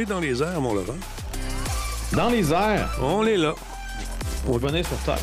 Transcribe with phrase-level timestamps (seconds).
[0.00, 0.96] Est dans les airs, mon Laurent.
[2.12, 3.54] Dans les airs, On est là.
[4.48, 5.18] on revenait sur Terre.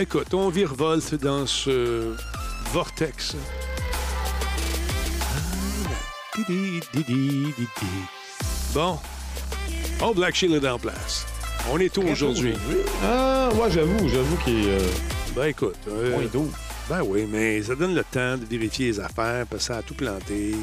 [0.00, 2.14] Écoute, on virevolte dans ce
[2.72, 3.34] vortex.
[8.72, 8.98] Bon.
[10.02, 11.26] Oh, Black Shield est en place.
[11.72, 12.54] On est tôt aujourd'hui?
[13.02, 14.70] Ah, ouais, j'avoue, j'avoue qu'il est.
[14.70, 14.88] Euh,
[15.34, 16.48] Ben écoute, euh, point d'eau.
[16.88, 19.82] ben oui, mais ça donne le temps de vérifier les affaires, parce que ça a
[19.82, 20.54] tout planté.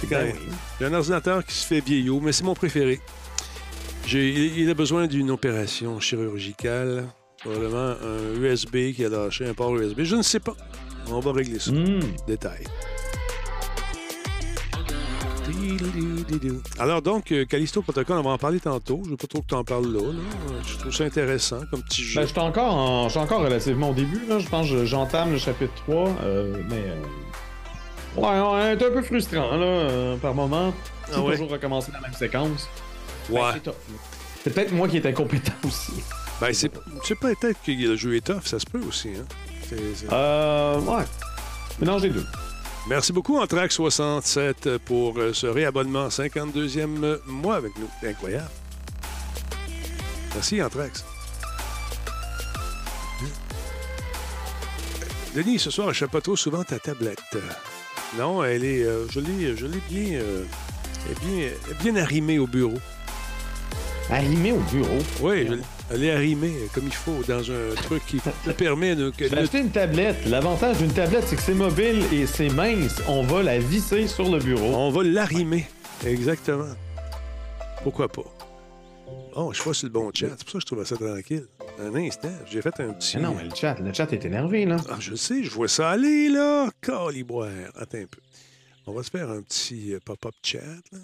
[0.00, 0.34] C'est quand Ben
[0.80, 3.00] même- un ordinateur qui se fait vieillot, mais c'est mon préféré.
[4.06, 7.06] J'ai- il a besoin d'une opération chirurgicale.
[7.38, 10.00] Probablement un USB qui a lâché, un port USB.
[10.04, 10.54] Je ne sais pas.
[11.08, 11.70] On va régler ça.
[11.72, 12.00] Hmm.
[12.26, 12.64] Détail.
[16.78, 19.00] Alors donc, euh, Callisto Protocol, on va en parler tantôt.
[19.04, 20.18] Je veux pas trop que tu en parles là, là.
[20.66, 22.20] Je trouve ça intéressant comme petit jeu.
[22.20, 24.20] Ben, je suis encore, en- je suis encore relativement au début.
[24.28, 24.38] Là.
[24.38, 26.76] Je pense que j'entame le chapitre 3, euh, mais.
[26.86, 27.02] euh,
[28.16, 30.72] Ouais, ouais, c'est un peu frustrant, là, euh, par moment.
[31.12, 31.32] Ah ouais?
[31.32, 32.68] toujours recommencer la même séquence.
[33.28, 33.50] Ben, ouais.
[33.54, 33.96] c'est tough, là.
[34.42, 35.92] C'est peut-être moi qui est incompétent aussi.
[36.40, 36.70] Ben, c'est
[37.04, 39.10] c'est peut-être que le jeu est tough, ça se peut aussi.
[39.10, 39.24] Hein?
[39.68, 41.04] C'est- c'est- Euh, ouais.
[41.80, 42.26] Mélange des deux.
[42.88, 47.88] Merci beaucoup, Antrax 67, pour euh, ce réabonnement 52e mois avec nous.
[48.08, 48.48] Incroyable.
[50.34, 51.04] Merci, Antrax.
[55.34, 57.20] Denis, ce soir, je ne pas trop souvent ta tablette.
[58.18, 60.44] Non, elle est, euh, je l'ai, bien, euh,
[61.24, 61.48] bien,
[61.82, 62.78] bien arrimée au bureau.
[64.10, 64.98] Arrimé au bureau?
[65.20, 69.12] Oui, je- elle est arrimée comme il faut dans un truc qui te permet de,
[69.16, 70.26] J'ai acheté une tablette.
[70.26, 72.96] L'avantage d'une tablette, c'est que c'est mobile et c'est mince.
[73.06, 74.74] On va la visser sur le bureau.
[74.74, 75.66] On va l'arrimer.
[76.04, 76.74] Exactement.
[77.84, 78.22] Pourquoi pas?
[79.36, 80.28] Oh, je suis pas sur le bon chat.
[80.36, 81.46] C'est pour ça que je trouvais ça tranquille.
[81.78, 83.16] Un instant, j'ai fait un petit.
[83.16, 84.76] Mais non, mais le chat, le chat est énervé, là.
[84.88, 86.68] Ah, je sais, je vois ça aller, là.
[86.80, 87.48] Caliboire.
[87.76, 88.20] Attends un peu.
[88.86, 90.58] On va se faire un petit euh, pop-up chat,
[90.92, 90.98] là.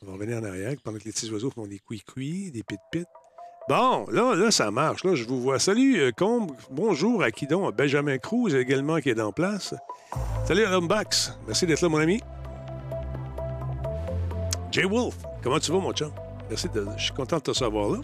[0.00, 3.06] On va revenir en arrière pendant que les petits oiseaux font des couis-couis, des pit-pit.
[3.68, 5.02] Bon, là, là, ça marche.
[5.02, 5.58] Là, je vous vois.
[5.58, 6.52] Salut, euh, Combe.
[6.70, 7.76] Bonjour à qui donc?
[7.76, 9.74] Benjamin Cruz également qui est en place.
[10.46, 11.32] Salut, Rumbax.
[11.46, 12.20] Merci d'être là, mon ami.
[14.70, 16.12] Jay Wolf, comment tu vas, mon chum?
[16.48, 16.86] Merci, de...
[16.96, 17.98] je suis content de te savoir là.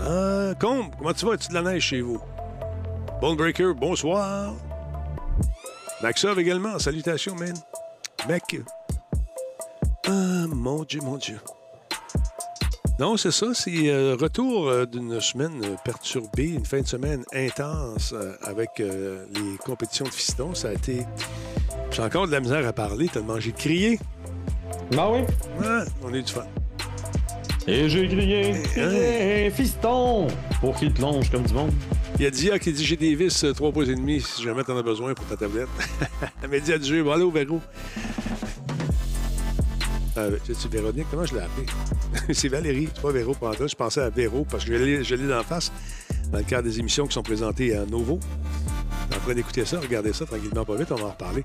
[0.00, 1.32] Ah, Combe, comment tu vas?
[1.34, 2.20] As-tu de la neige chez vous?
[3.20, 4.54] Bonebreaker, bonsoir.
[6.02, 7.54] Maxov également, salutations, man.
[8.28, 8.60] Mec.
[10.06, 11.38] Ah, mon Dieu, mon Dieu.
[12.98, 17.22] Non, c'est ça, c'est euh, retour euh, d'une semaine euh, perturbée, une fin de semaine
[17.32, 20.52] intense euh, avec euh, les compétitions de fiston.
[20.54, 21.06] Ça a été.
[21.92, 24.00] J'ai encore de la misère à parler tellement j'ai crié.
[24.92, 25.20] Bah oui.
[25.60, 26.44] Ouais, on est du fun.
[27.70, 30.26] Et j'ai crié, crié, fiston,
[30.58, 31.70] pour qu'il te longe comme du monde.
[32.16, 34.42] Il y a Dia qui dit j'ai des vis euh, 3 pouces et demi si
[34.42, 35.68] jamais t'en as besoin pour ta tablette.
[36.50, 37.60] Mais Dia du jeu, bon, allô Véro.
[40.16, 41.66] Euh, c'est Véronique, comment je l'ai appelé?
[42.32, 43.36] c'est Valérie, c'est pas Véro.
[43.60, 45.70] Je pensais à Véro parce que je l'ai d'en face
[46.32, 48.18] dans le cadre des émissions qui sont présentées à Novo.
[49.10, 51.42] Suis en train d'écouter ça, regardez ça tranquillement, pas vite, on va en reparler.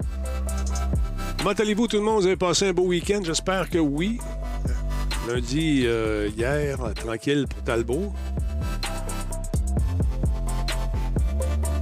[1.38, 2.22] Comment allez-vous tout le monde?
[2.22, 3.20] Vous avez passé un beau week-end?
[3.26, 4.20] J'espère que oui.
[5.28, 8.12] Lundi, euh, hier, tranquille pour Talbot.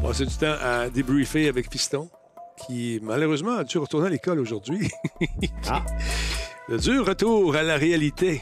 [0.04, 2.10] Passer du temps à débriefer avec Piston,
[2.68, 4.90] qui malheureusement a dû retourner à l'école aujourd'hui.
[5.70, 5.84] Ah.
[6.68, 8.42] Le dur retour à la réalité.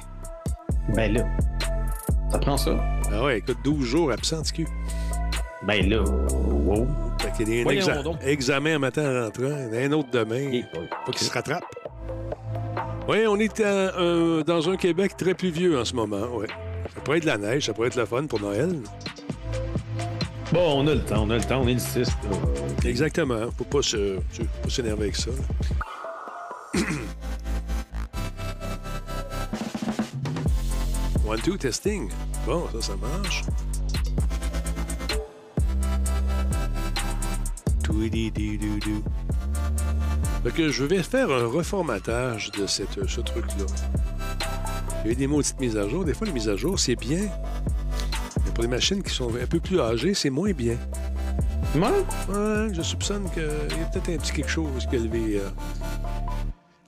[0.96, 1.26] Ben là,
[2.32, 2.78] ça prend ça.
[3.12, 4.68] Ah ouais, écoute, 12 jours absent, cul.
[5.64, 6.88] Ben là, wow.
[7.20, 10.50] Fait qu'il y a un exa- examen un matin en rentrant, un autre demain.
[10.50, 10.66] Boy.
[11.06, 11.64] Faut qu'il se rattrape.
[13.10, 16.46] Oui, on est à- euh, dans un Québec très pluvieux en ce moment, ouais.
[16.94, 18.76] Ça pourrait être de la neige, ça pourrait être le fun pour Noël.
[20.54, 22.08] Bon, on a le temps, on a le temps, on est le 6.
[22.08, 22.38] là.
[22.88, 23.50] Exactement.
[23.58, 25.32] Faut pas se, faut pas s'énerver avec ça.
[31.28, 32.12] One, two, testing.
[32.46, 33.44] Bon, ça, ça marche.
[37.84, 39.02] Tweedy-dee-doo-doo.
[39.02, 39.39] Fait
[40.56, 43.66] que je vais faire un reformatage de cette, ce truc-là.
[45.04, 46.04] Il y a eu des maudites mises à jour.
[46.06, 47.28] Des fois, les mises à jour, c'est bien.
[48.46, 50.78] Mais pour les machines qui sont un peu plus âgées, c'est moins bien.
[51.76, 51.82] Ouais.
[51.82, 55.38] Ouais, je soupçonne qu'il y a peut-être un petit quelque chose qui a levé.
[55.38, 55.50] euh.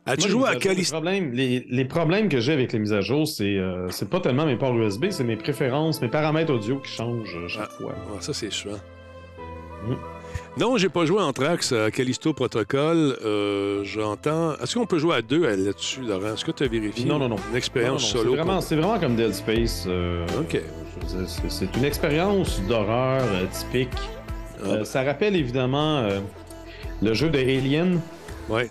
[0.08, 2.92] As-tu Moi, joué à jour, les problèmes, les, les problèmes que j'ai avec les mises
[2.94, 6.80] à jour, c'est euh, pas tellement mes ports USB, c'est mes préférences, mes paramètres audio
[6.80, 7.92] qui changent euh, chaque fois.
[8.12, 8.78] Ouais, ça, c'est sûr.
[9.88, 9.94] Mm.
[10.58, 13.16] Non, j'ai pas joué en Trax à Callisto Protocol.
[13.24, 14.54] Euh, J'entends.
[14.62, 16.34] Est-ce qu'on peut jouer à deux là-dessus, Laurent?
[16.34, 17.06] Est-ce que tu as vérifié?
[17.06, 17.38] Non, non, non.
[17.38, 18.32] Une Non, non, expérience non, solo.
[18.32, 19.86] C'est vraiment, pour- c'est vraiment comme Dead Space.
[19.88, 20.62] euh, OK.
[21.50, 23.90] c'est- une expérience d'horreur euh, typique.
[24.64, 26.06] Ah, Euh, ça rappelle évidemment
[27.02, 28.00] le jeu de Alien.
[28.50, 28.70] Ouais.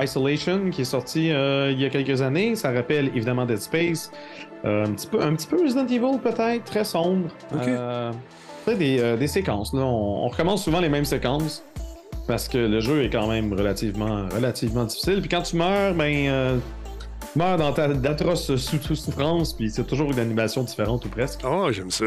[0.00, 2.54] Isolation, qui est sorti il y a quelques années.
[2.54, 4.12] Ça rappelle évidemment Dead Space.
[4.64, 7.28] Un, petit peu, un petit peu Resident Evil, peut-être, très sombre.
[7.52, 7.68] Ok.
[8.68, 9.72] Euh, des, euh, des séquences.
[9.72, 9.80] Là.
[9.82, 11.62] On, on recommence souvent les mêmes séquences.
[12.26, 15.20] Parce que le jeu est quand même relativement, relativement difficile.
[15.20, 16.26] Puis quand tu meurs, ben.
[16.28, 16.58] euh,
[17.32, 21.08] tu meurs dans ta- d'atroces sou- sou- souffrances, puis c'est toujours une animation différente ou
[21.08, 21.40] presque.
[21.44, 22.04] Ah, j'aime ça.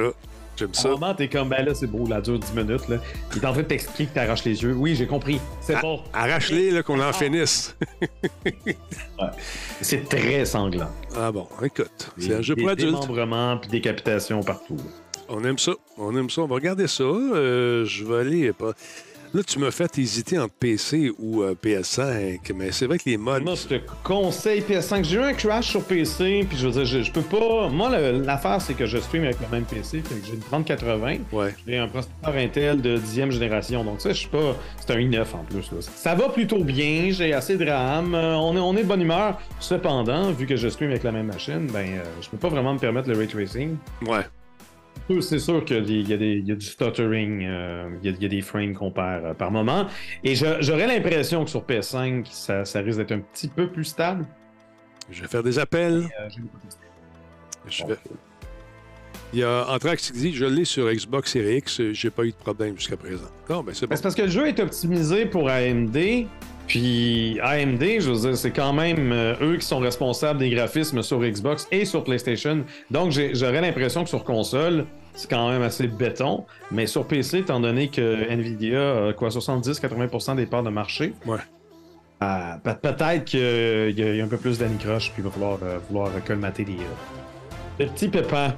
[0.58, 0.90] J'aime À un ça.
[0.90, 2.90] moment, t'es comme, ben là, c'est beau, la dure 10 minutes.
[2.90, 2.98] Là.
[3.34, 4.74] Il est en train de t'expliquer que t'arraches les yeux.
[4.76, 5.40] Oui, j'ai compris.
[5.62, 6.02] C'est Ah, bon.
[6.12, 7.78] Arrache-les, là, qu'on en finisse.
[9.82, 10.90] C'est très sanglant.
[11.16, 12.92] Ah bon, écoute, c'est un jeu Des pour adultes.
[13.02, 14.76] démembrements puis décapitations partout.
[14.76, 14.84] là.
[15.30, 15.74] On aime ça.
[15.98, 16.42] On aime ça.
[16.42, 17.04] On va regarder ça.
[17.04, 18.52] Euh, je vais aller.
[18.54, 18.74] Pas...
[19.32, 23.18] Là, tu m'as fait hésiter entre PC ou euh, PS5, mais c'est vrai que les
[23.18, 23.44] modes.
[23.44, 25.04] Moi, je te conseille PS5.
[25.04, 27.70] J'ai eu un crash sur PC, puis je veux dire, je, je peux pas.
[27.70, 31.18] Moi, l'affaire, c'est que je stream avec le même PC, fait que j'ai une 3080.
[31.32, 31.54] Ouais.
[31.68, 34.56] J'ai un processeur Intel de 10e génération, donc ça, je suis pas.
[34.80, 35.72] C'est un i9 en plus.
[35.74, 35.78] là.
[35.82, 39.02] Ça va plutôt bien, j'ai assez de RAM, euh, on, est, on est de bonne
[39.04, 39.40] humeur.
[39.60, 42.74] Cependant, vu que je stream avec la même machine, ben, euh, je peux pas vraiment
[42.74, 43.76] me permettre le ray tracing.
[44.08, 44.22] Ouais.
[45.22, 48.30] C'est sûr qu'il y, a y du stuttering, euh, il y, a, il y a
[48.30, 49.88] des frames qu'on perd euh, par moment.
[50.24, 54.26] Et j'aurais l'impression que sur PS5, ça, ça risque d'être un petit peu plus stable.
[55.12, 56.08] Je vais faire des appels.
[56.22, 56.30] Euh,
[57.68, 57.98] Je vais-
[59.34, 62.30] Il y a Anthrax qui dit Je l'ai sur Xbox Series X, j'ai pas eu
[62.32, 63.28] de problème jusqu'à présent.
[63.50, 63.90] Non, ben c'est bon.
[63.92, 65.98] Ben, c'est parce que le jeu est optimisé pour AMD.
[66.68, 71.02] Puis AMD, je veux dire, c'est quand même euh, eux qui sont responsables des graphismes
[71.02, 72.64] sur Xbox et sur PlayStation.
[72.92, 76.46] Donc j'aurais l'impression que sur console, c'est quand même assez béton.
[76.72, 81.38] Mais sur PC, étant donné que Nvidia a quoi 70-80% des parts de marché, Ouais.
[82.24, 85.24] euh, peut- peut-être qu'il y, a- il y a un peu plus d'anicroche, puis il
[85.26, 88.54] va falloir euh, vouloir colmater les, euh, les petits pépins.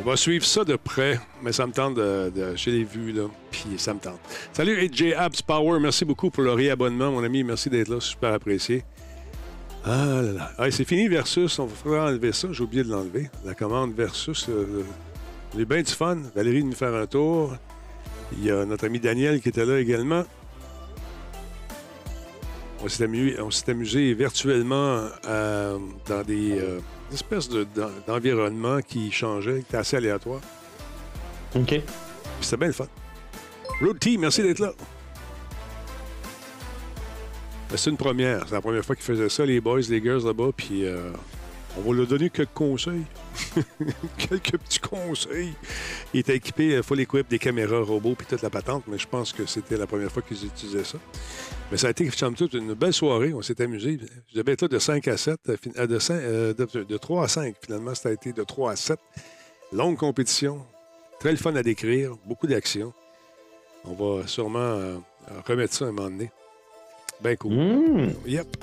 [0.00, 2.30] On va suivre ça de près, mais ça me tente de.
[2.34, 4.20] de je l'ai vu, là, puis ça me tente.
[4.52, 7.42] Salut, AJ Abs Power, merci beaucoup pour le réabonnement, mon ami.
[7.42, 8.84] Merci d'être là, super apprécié.
[9.84, 10.50] Ah là là.
[10.56, 11.58] Ah, c'est fini, Versus.
[11.58, 12.46] On va falloir enlever ça.
[12.52, 13.28] J'ai oublié de l'enlever.
[13.44, 14.46] La commande Versus.
[14.48, 14.84] euh,
[15.56, 16.16] J'ai bien du fun.
[16.34, 17.54] Valérie de nous faire un tour.
[18.32, 20.24] Il y a notre ami Daniel qui était là également.
[22.82, 23.36] On s'est amusé,
[23.68, 26.78] amusé virtuellement euh, dans des euh,
[27.12, 30.40] espèces de- d'en- d'environnements qui changeaient, qui étaient assez aléatoires.
[31.56, 31.66] OK.
[31.66, 31.82] Puis
[32.40, 32.86] C'était bien le fun.
[33.80, 34.72] Road T, merci d'être là.
[37.74, 38.44] C'est une première.
[38.46, 40.50] C'est la première fois qu'ils faisaient ça, les boys, les girls là-bas.
[40.56, 41.10] Puis euh,
[41.78, 43.04] on va leur donner quelques conseils.
[44.18, 45.52] quelques petits conseils.
[46.12, 49.06] Il était équipé, euh, full equip, des caméras robots puis toute la patente, mais je
[49.06, 50.98] pense que c'était la première fois qu'ils utilisaient ça.
[51.70, 52.08] Mais ça a été,
[52.54, 53.32] une belle soirée.
[53.34, 53.98] On s'est amusé.
[54.32, 56.96] Je devais être là de 5 à 7, euh, euh, de, cin- euh, de- de
[56.96, 57.54] 3 à 5.
[57.64, 58.98] Finalement, ça a été de 3 à 7.
[59.72, 60.64] Longue compétition.
[61.20, 62.12] Très le fun à décrire.
[62.26, 62.92] Beaucoup d'action.
[63.84, 64.96] On va sûrement euh,
[65.46, 66.30] remettre ça un moment donné.
[67.20, 67.52] Ben cool.
[67.52, 68.12] Mmh.
[68.26, 68.56] Yep.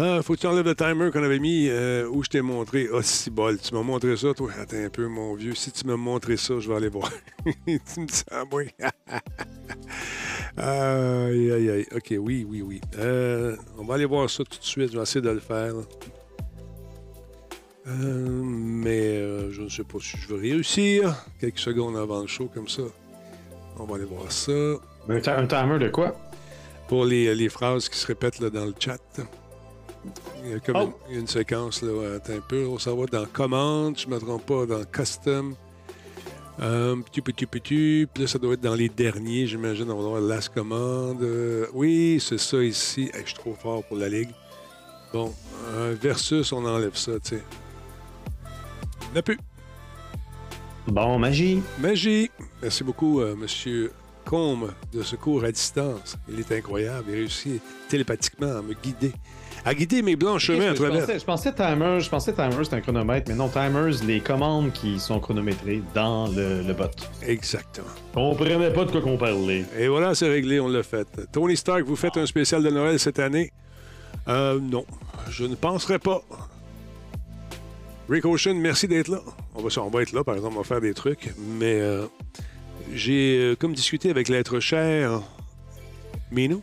[0.00, 2.86] Ah, faut que tu enlèves le timer qu'on avait mis euh, où je t'ai montré.
[2.94, 4.48] Ah, si bol, tu m'as montré ça, toi?
[4.56, 5.56] Attends un peu, mon vieux.
[5.56, 7.10] Si tu m'as montré ça, je vais aller voir.
[7.66, 8.62] tu me dis à moi.
[10.56, 11.86] aïe, aïe, aïe.
[11.92, 12.80] OK, oui, oui, oui.
[12.96, 14.92] Euh, on va aller voir ça tout de suite.
[14.92, 15.74] Je vais essayer de le faire.
[17.88, 21.26] Euh, mais je ne sais pas si je vais réussir.
[21.40, 22.82] Quelques secondes avant le show, comme ça.
[23.80, 24.52] On va aller voir ça.
[25.08, 26.14] Un, un timer de quoi?
[26.86, 29.00] Pour les, les phrases qui se répètent là, dans le chat.
[30.44, 30.98] Il y a comme Oh.
[31.10, 32.66] une, séquence, là, attends un peu.
[32.66, 35.54] On s'en va dans Commande, je ne me trompe pas, dans Custom.
[36.60, 38.06] Euh, petit, petit, petit.
[38.12, 39.90] Puis là, ça doit être dans les derniers, j'imagine.
[39.90, 41.22] On va voir Last Commande.
[41.22, 43.10] Euh, oui, c'est ça ici.
[43.14, 44.30] Hey, je suis trop fort pour la ligue.
[45.12, 45.32] Bon,
[45.68, 47.42] euh, versus, on enlève ça, tu sais.
[49.02, 49.38] Il n'y en a plus.
[50.86, 51.62] Bon, magie.
[51.78, 52.30] Magie.
[52.62, 53.92] Merci beaucoup, euh, Monsieur
[54.24, 56.16] Combe de secours à distance.
[56.28, 57.04] Il est incroyable.
[57.08, 59.12] Il réussit télépathiquement à me guider.
[59.64, 61.00] À guider mes blancs chemins à travers.
[61.00, 64.72] pensais, je pensais timer, je pensais timer c'est un chronomètre, mais non, timers, les commandes
[64.72, 66.84] qui sont chronométrées dans le, le bot.
[67.22, 67.86] Exactement.
[68.14, 69.64] On comprenait pas de quoi qu'on parlait.
[69.78, 71.06] Et voilà, c'est réglé, on l'a fait.
[71.32, 73.52] Tony Stark, vous faites un spécial de Noël cette année?
[74.28, 74.84] Euh, non,
[75.30, 76.22] je ne penserais pas.
[78.08, 79.20] Rick Ocean, merci d'être là.
[79.54, 81.34] On va, on va être là, par exemple, on va faire des trucs.
[81.58, 82.06] Mais euh,
[82.94, 85.20] j'ai euh, comme discuté avec l'être cher
[86.30, 86.62] Minou,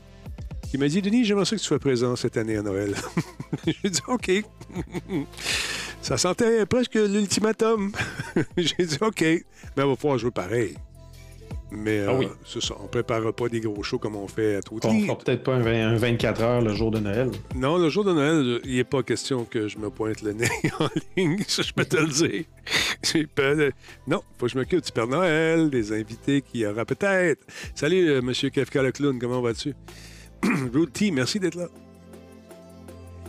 [0.70, 2.96] qui m'a dit Denis, j'aimerais ça que tu sois présent cette année à Noël.
[3.68, 4.32] j'ai dit OK.
[6.02, 7.92] ça sentait presque l'ultimatum.
[8.58, 9.22] j'ai dit OK.
[9.22, 10.76] Mais on va pouvoir jouer pareil.
[11.72, 12.76] Mais Ah euh, c'est ça.
[12.80, 15.44] On ne préparera pas des gros shows comme on fait à tout On fera peut-être
[15.44, 17.32] pas un, vingt- un 24 heures le jour de Noël.
[17.56, 20.48] Non, le jour de Noël, il n'est pas question que je me pointe le nez
[20.80, 22.44] en ligne, ça je peux te le dire.
[23.36, 23.72] De-
[24.08, 27.42] Non, faut que je m'occupe du Père Noël, des invités qu'il y aura peut-être.
[27.74, 29.74] Salut, euh, Monsieur Kefka le clown, comment vas-tu?
[30.74, 31.68] Rude T, merci d'être là.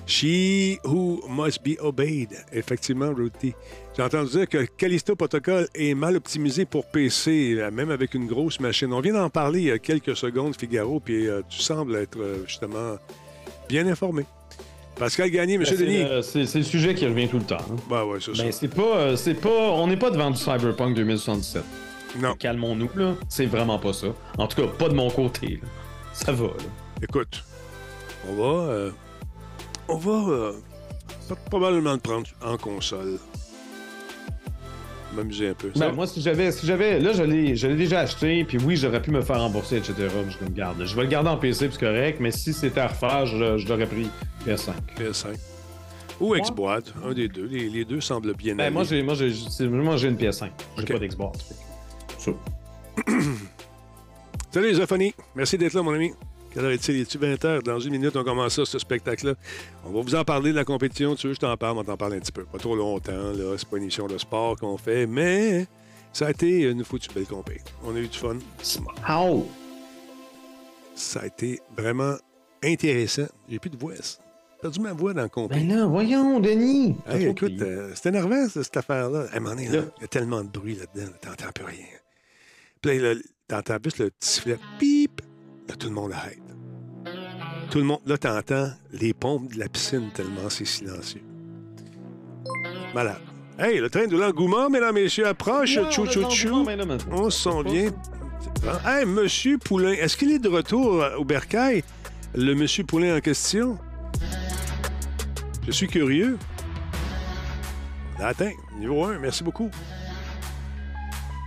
[0.09, 2.29] She who must be obeyed.
[2.53, 3.55] Effectivement, Rude T.
[3.97, 8.27] J'ai entendu dire que Callisto Protocol est mal optimisé pour PC, euh, même avec une
[8.27, 8.93] grosse machine.
[8.93, 12.21] On vient d'en parler il y a quelques secondes, Figaro, puis euh, tu sembles être
[12.21, 12.97] euh, justement
[13.69, 14.25] bien informé.
[14.95, 16.05] Pascal Gagné, Monsieur Ben, Denis.
[16.05, 17.57] le- c'est, c'est le sujet qui revient tout le temps.
[17.59, 17.77] hein.
[17.91, 18.59] Ben ouais, c'est Ben, ça.
[18.61, 21.65] c'est pas, euh, c'est pas, on n'est pas devant du Cyberpunk 2077.
[22.21, 23.15] Non, Calmons-nous, là.
[23.29, 24.07] C'est vraiment pas ça.
[24.39, 25.59] En tout cas, pas de mon côté.
[25.63, 25.69] là.
[26.13, 26.53] Ça va, là.
[27.03, 27.45] Écoute,
[28.29, 28.71] on va...
[28.73, 28.91] euh,
[29.89, 30.53] on va euh,
[31.51, 33.19] probablement le prendre en console.
[35.15, 35.71] M'amuser un peu.
[35.77, 38.77] Ben, moi, si j'avais, si j'avais, là, je l'ai, je l'ai déjà acheté, puis oui,
[38.77, 39.95] j'aurais pu me faire rembourser, etc.
[40.29, 40.85] Je le garde.
[40.85, 43.69] Je vais le garder en PC, c'est correct, mais si c'était à refaire, je, je
[43.69, 44.09] l'aurais pris
[44.45, 44.73] PS5.
[44.99, 45.27] PS5.
[46.21, 47.45] Ou Xbox, un des deux.
[47.47, 48.73] Les, les deux semblent bien Ben, aller.
[48.75, 50.51] moi, j'ai, moi, j'ai, moi, j'ai une PS5.
[50.79, 50.93] J'ai Ok.
[50.93, 51.39] pas d'Xbox.
[54.51, 55.15] Salut les.
[55.35, 56.13] Merci d'être là, mon ami.
[56.57, 56.99] Quelle heure est-il?
[57.03, 57.63] est 20 heures?
[57.63, 59.35] Dans une minute, on commence ça, ce spectacle-là.
[59.85, 61.15] On va vous en parler de la compétition.
[61.15, 62.45] Tu veux, je t'en parle, on t'en parle un petit peu.
[62.45, 63.57] Pas trop longtemps, là.
[63.59, 65.67] C'est pas une émission de sport qu'on fait, mais
[66.15, 67.61] ça a été une foutue belle compé.
[67.85, 68.39] On a eu du fun.
[69.07, 69.47] How?
[70.95, 72.15] Ça a été vraiment
[72.65, 73.27] intéressant.
[73.51, 73.93] J'ai plus de voix.
[73.93, 75.57] J'ai perdu ma voix dans le compé.
[75.57, 76.97] Ben là, voyons, Denis.
[77.07, 79.27] Hey, T'as écoute, euh, c'est énervant, cette affaire-là.
[79.31, 81.85] À un moment donné, il y a tellement de bruit là-dedans, là, t'entends plus rien.
[82.81, 85.21] Puis là, là, t'entends plus le petit sifflet, pip,
[85.69, 86.46] là, tout le monde arrête.
[87.71, 91.23] Tout le monde, là, t'entends les pompes de la piscine tellement c'est silencieux.
[92.95, 93.21] Malade.
[93.59, 95.75] Hey, le train de l'engouement, mesdames, messieurs, approche.
[95.91, 96.67] Chou, on a chou, chou.
[97.11, 97.91] On s'en vient.
[98.85, 101.83] Hey, Monsieur Poulain, est-ce qu'il est de retour euh, au Bercail?
[102.35, 103.79] Le Monsieur Poulain en question?
[105.67, 106.39] Je suis curieux.
[108.17, 108.53] On l'a atteint.
[108.79, 109.71] Niveau 1, merci beaucoup.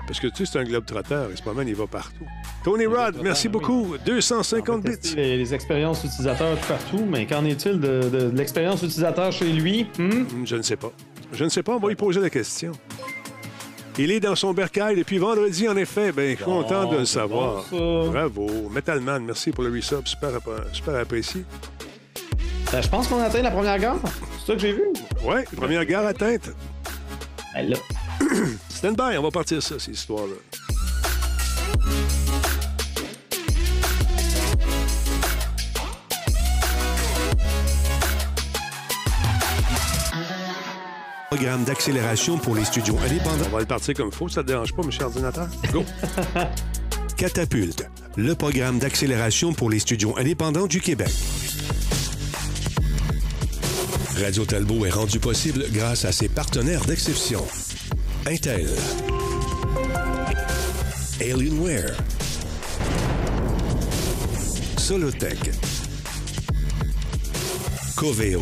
[0.07, 1.29] Parce que tu sais, c'est un globe trotteur.
[1.35, 2.25] Spider-Man, il va partout.
[2.63, 3.53] Tony Rod, merci oui.
[3.53, 3.95] beaucoup.
[3.95, 5.15] On 250 va bits.
[5.15, 9.51] Les, les expériences utilisateurs tout partout, mais qu'en est-il de, de- de l'expérience utilisateur chez
[9.51, 9.87] lui?
[9.97, 10.09] Hmm?
[10.09, 10.91] Hmm, Je ne sais pas.
[11.31, 12.71] Je ne sais pas, on va lui poser la question.
[13.97, 16.11] Il est dans son bercail depuis vendredi, en effet.
[16.11, 17.65] Bien, content de le savoir.
[17.71, 18.09] bon.
[18.11, 18.69] Bravo.
[18.69, 20.05] Metalman, merci pour le resub.
[20.05, 21.43] Super, app- super apprécié.
[22.71, 23.97] Ben, je pense qu'on a atteint la première gare.
[24.39, 24.83] C'est ça que j'ai vu?
[25.23, 26.51] Ouais, première gare atteinte.
[27.53, 27.77] Ben là.
[28.69, 30.35] Stand by, on va partir ça, cette histoire-là.
[41.29, 43.45] Programme d'accélération pour les studios indépendants.
[43.45, 45.47] On va le partir comme il faut, ça te dérange pas, monsieur ordinateur?
[45.71, 45.85] Go!
[47.17, 51.11] Catapulte, le programme d'accélération pour les studios indépendants du Québec.
[54.19, 57.45] Radio Talbot est rendu possible grâce à ses partenaires d'exception.
[58.25, 58.67] Intel.
[61.21, 61.95] Alienware.
[64.77, 65.51] Solotech.
[67.95, 68.41] Coveo.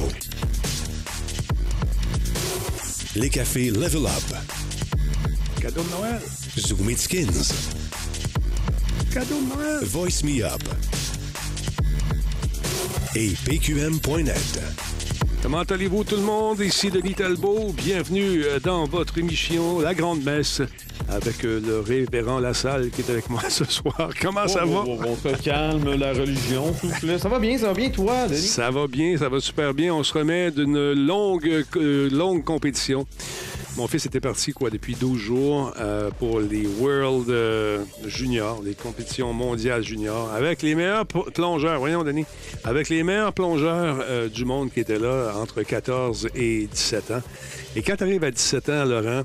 [3.18, 4.38] Les cafés Level Up.
[5.60, 6.22] Cadeau de Noël!
[6.56, 7.52] Zoom It Skins.
[9.12, 9.84] Cadeau de Noël!
[9.86, 10.62] Voice Me Up
[13.16, 14.62] et PQM.net.
[15.42, 16.60] Comment allez-vous tout le monde?
[16.60, 17.72] Ici Denis Talbot.
[17.74, 20.62] Bienvenue euh, dans votre émission La Grande Messe
[21.10, 24.10] avec euh, le révérend Lassalle qui est avec moi ce soir.
[24.20, 24.84] Comment ça va?
[24.86, 27.20] Oh, oh, oh, on se calme, la religion, ça.
[27.20, 28.42] Ça va bien, ça va bien, toi, Denis?
[28.42, 29.94] Ça va bien, ça va super bien.
[29.94, 33.06] On se remet d'une longue, euh, longue compétition.
[33.78, 38.74] Mon fils était parti quoi depuis 12 jours euh, pour les World euh, Juniors, les
[38.74, 42.26] compétitions mondiales juniors, avec les meilleurs plongeurs, voyons Denis,
[42.64, 47.22] avec les meilleurs plongeurs euh, du monde qui étaient là entre 14 et 17 ans.
[47.78, 49.22] Et quand tu arrives à 17 ans, Laurent,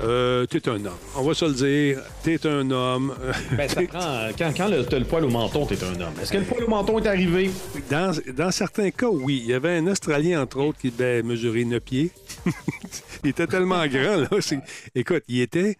[0.00, 0.96] euh, t'es un homme.
[1.16, 3.14] On va se le dire, t'es un homme.
[3.58, 4.28] Ben, ça prend.
[4.38, 6.14] Quand, quand le- t'as le poil au menton, t'es un homme.
[6.18, 7.50] Est-ce que le poil au menton est arrivé?
[7.90, 9.40] Dans, dans certains cas, oui.
[9.44, 12.10] Il y avait un Australien, entre autres, qui devait mesurer 9 pieds.
[13.24, 14.28] il était tellement grand, là.
[14.94, 15.76] Écoute, il était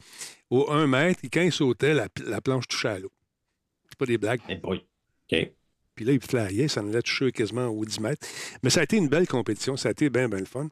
[0.50, 3.12] au 1 mètre et quand il sautait, la, la planche touchait à l'eau.
[3.88, 4.40] C'est pas des blagues.
[4.50, 4.60] Eh.
[4.62, 5.52] OK.
[5.94, 8.26] Puis là, il flyait, ça en allait toucher quasiment aux 10 mètres.
[8.62, 10.68] Mais ça a été une belle compétition, ça a été bien, bien le fun.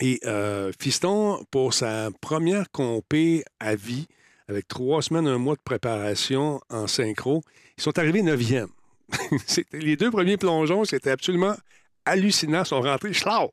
[0.00, 4.06] Et euh, Fiston, pour sa première compé à vie,
[4.48, 7.42] avec trois semaines, un mois de préparation en synchro,
[7.78, 8.68] ils sont arrivés neuvième.
[9.72, 11.56] Les deux premiers plongeons, c'était absolument
[12.04, 12.62] hallucinant.
[12.62, 13.52] Ils sont rentrés, schlau!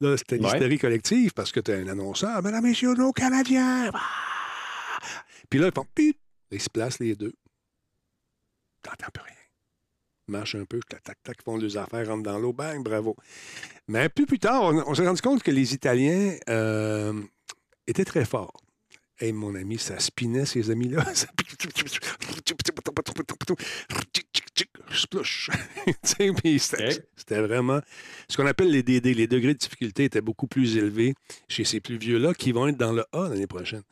[0.00, 0.42] Là, c'était Ouais.
[0.42, 2.42] l'hystérie collective parce que tu as un annonceur.
[2.42, 3.90] Mesdames, messieurs, nos Canadiens!
[3.94, 5.00] Ah!
[5.48, 5.86] Puis là, ils font!
[6.50, 7.32] Ils se placent les deux.
[8.82, 9.34] T'entends plus rien.
[10.28, 13.14] Marche un peu, tac, tac, font deux affaires, rentrent dans l'eau, bang, bravo.
[13.86, 17.22] Mais plus plus tard, on, s'est rendu compte que les Italiens euh,
[17.86, 18.60] étaient très forts.
[19.20, 21.04] Hey, mon ami, ça spinait, ces amis-là.
[26.16, 26.58] Tu puis
[27.16, 27.80] C'était vraiment
[28.28, 29.14] ce qu'on appelle les DD.
[29.14, 31.14] Les degrés de difficulté étaient beaucoup plus élevés
[31.48, 33.82] chez ces plus vieux-là qui vont être dans le A l'année prochaine.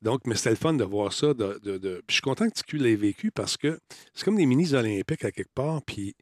[0.00, 1.34] Donc, mais c'était le fun de voir ça.
[1.34, 3.78] De, de- de- Puis je suis content que TQ l'ait vécu parce que
[4.14, 5.82] c'est comme des mini-olympiques à quelque part.
[5.82, 6.14] Puis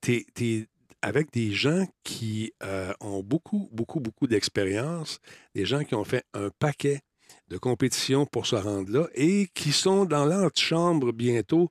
[0.00, 0.66] t'es, t'es
[1.02, 5.18] avec des gens qui euh, ont beaucoup, beaucoup, beaucoup d'expérience,
[5.54, 7.00] des gens qui ont fait un paquet
[7.48, 11.68] de compétitions pour se rendre là et qui sont dans l'antichambre bientôt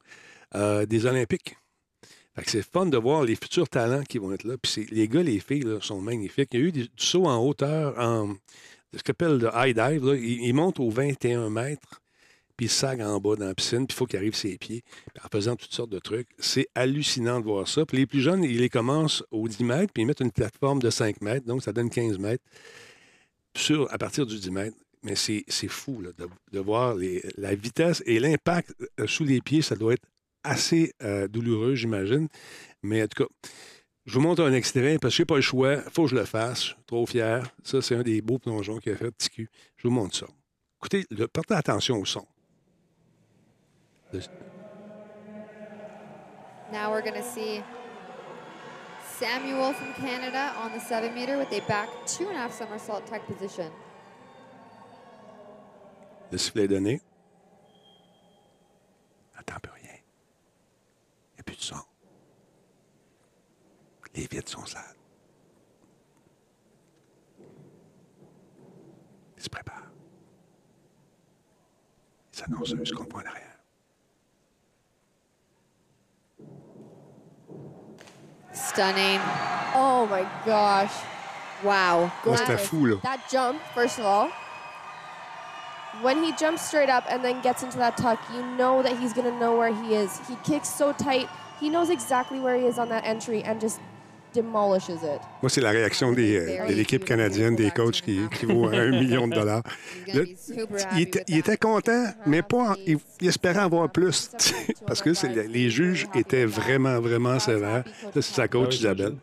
[0.54, 1.56] euh, des Olympiques.
[2.46, 4.56] C'est fun de voir les futurs talents qui vont être là.
[4.58, 6.50] Puis les gars, les filles sont magnifiques.
[6.54, 8.36] Il y a eu des- du saut en hauteur, en
[8.96, 10.18] ce qu'on appelle le high dive.
[10.22, 12.02] Ils, montent aux 21 mètres,
[12.58, 14.84] puis ils saguent en bas dans la piscine, puis il faut qu'ils arrivent ses pieds,
[15.24, 16.28] en faisant toutes sortes de trucs.
[16.40, 17.84] C'est hallucinant de voir ça.
[17.92, 20.90] Les plus jeunes, ils les commencent aux 10 mètres, puis ils mettent une plateforme de
[20.90, 22.44] 5 mètres, donc ça donne 15 mètres
[23.56, 24.78] sur, à partir du 10 mètres.
[25.04, 26.04] Mais c'est fou
[26.52, 26.96] de, voir
[27.38, 29.64] la vitesse et l'impact euh, sous les pieds.
[29.64, 30.06] Ça doit être
[30.44, 32.28] assez euh, douloureux, j'imagine.
[32.84, 33.30] Mais en tout cas,
[34.06, 35.74] je vous montre un extrait parce que je n'ai pas le choix.
[35.76, 36.60] Il faut que je le fasse.
[36.62, 37.44] Je suis trop fier.
[37.64, 39.50] Ça, c'est un des beaux plongeons qu'il a fait, petit cul.
[39.78, 40.26] Je vous montre ça.
[40.80, 42.26] Écoutez, le- portez attention au son.
[44.14, 44.20] Le-
[46.72, 47.62] Now we're going to see
[49.20, 53.06] Samuel from Canada on the seven meter with a back two and a half somersault
[53.06, 53.70] tuck position.
[56.32, 57.02] Le sifflet est donné.
[59.38, 59.81] Attends plus rien.
[61.62, 61.76] Il n'y a plus de son.
[64.14, 64.96] Les vitres sont sales.
[69.38, 69.84] Il se prépare.
[72.34, 73.48] Les annonceuses qu'on voit en arrière.
[78.52, 79.20] Stunning.
[79.76, 80.92] Oh my gosh.
[81.64, 82.10] Wow.
[82.26, 82.96] Moi, c'était fou, là.
[83.04, 84.30] That jump, first of all,
[86.02, 89.14] when he jumps straight up and then gets into that tuck, you know that he's
[89.14, 90.20] going to know where he is.
[90.28, 91.30] He kicks so tight.
[91.62, 93.80] He knows exactly where he is on that entry and just
[94.34, 95.20] demolishes it.
[95.42, 98.90] Moi, c'est la réaction des, euh, de l'équipe canadienne, des coachs qui, qui vaut un
[98.90, 99.62] million de dollars.
[100.08, 102.72] Il, était, il content, mais pas.
[102.72, 104.32] en- il, il espérait avoir plus.
[104.88, 105.10] Parce que
[105.48, 107.84] les juges étaient vraiment, vraiment sévères.
[108.14, 109.16] Ça, c'est sa coach Isabelle.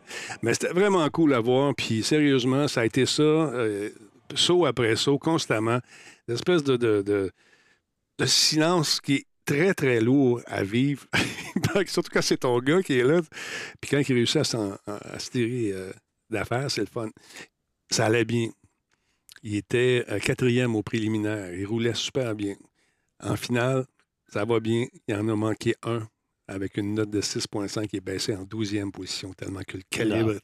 [0.43, 1.73] Mais c'était vraiment cool à voir.
[1.75, 3.89] Puis sérieusement, ça a été ça, euh,
[4.35, 5.79] saut après saut, constamment.
[6.27, 7.31] Une espèce de, de, de-
[8.19, 11.07] de silence qui est très, très lourd à vivre.
[11.87, 13.21] Surtout quand c'est ton gars qui est là.
[13.81, 14.43] Puis quand il réussit à,
[15.19, 15.91] se tirer euh,
[16.29, 17.09] d'affaires, c'est le fun.
[17.89, 18.49] Ça allait bien.
[19.41, 21.53] Il était euh, quatrième au préliminaire.
[21.53, 22.55] Il roulait super bien.
[23.21, 23.85] En finale,
[24.27, 24.85] ça va bien.
[25.07, 26.07] Il en a manqué un
[26.47, 30.35] avec une note de 6,5 qui est baissé en 12e position, tellement que le calibre.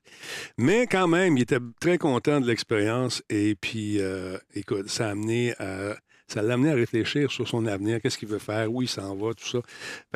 [0.58, 3.24] Mais quand même, il était très content de l'expérience.
[3.30, 5.96] Et puis, euh, écoute, ça a amené à.
[6.27, 9.15] Ça l'a amené à réfléchir sur son avenir, qu'est-ce qu'il veut faire, où il s'en
[9.15, 9.59] va, tout ça.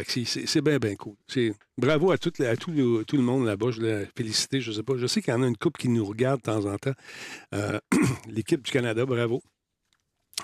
[0.08, 1.16] C'est- bien, bien cool.
[1.78, 3.72] Bravo à, tout, le, monde là-bas.
[3.72, 4.98] Je voulais féliciter, je sais pas.
[4.98, 6.94] Je sais qu'il y en a une couple qui nous regarde de temps en temps.
[7.54, 7.80] Euh,
[8.28, 9.42] L'équipe du Canada, bravo.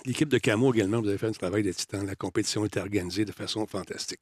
[0.06, 2.04] L'équipe de Camo également, vous avez fait un travail de titan.
[2.04, 4.20] La compétition était organisée de façon fantastique.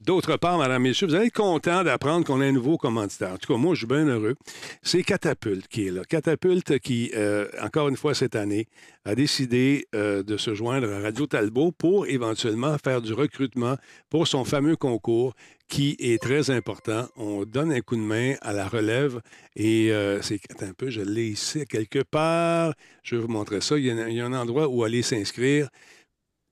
[0.00, 3.32] D'autre part, Madame, Messieurs, vous allez être contents d'apprendre qu'on a un nouveau commanditaire.
[3.32, 4.36] En tout cas, moi, je suis bien heureux.
[4.82, 6.02] C'est Catapulte qui est là.
[6.04, 8.68] Catapulte qui, euh, encore une fois cette année,
[9.04, 13.76] a décidé euh, de se joindre à Radio Talbot pour éventuellement faire du recrutement
[14.10, 15.34] pour son fameux concours
[15.68, 17.08] qui est très important.
[17.16, 19.20] On donne un coup de main à la relève
[19.56, 22.74] et euh, c'est un peu, je l'ai ici quelque part.
[23.02, 23.76] Je vais vous montrer ça.
[23.78, 25.68] Il y a, un- endroit où aller s'inscrire.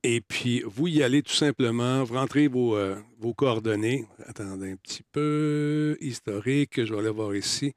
[0.03, 2.97] Et puis, vous y allez tout simplement, vous rentrez vos, euh,
[3.37, 4.07] coordonnées.
[4.27, 5.97] Attendez un petit peu.
[6.01, 7.73] Historique, je vais aller voir ici.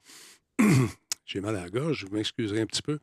[1.26, 3.00] J'ai mal à la gorge, vous m'excuserez un petit peu.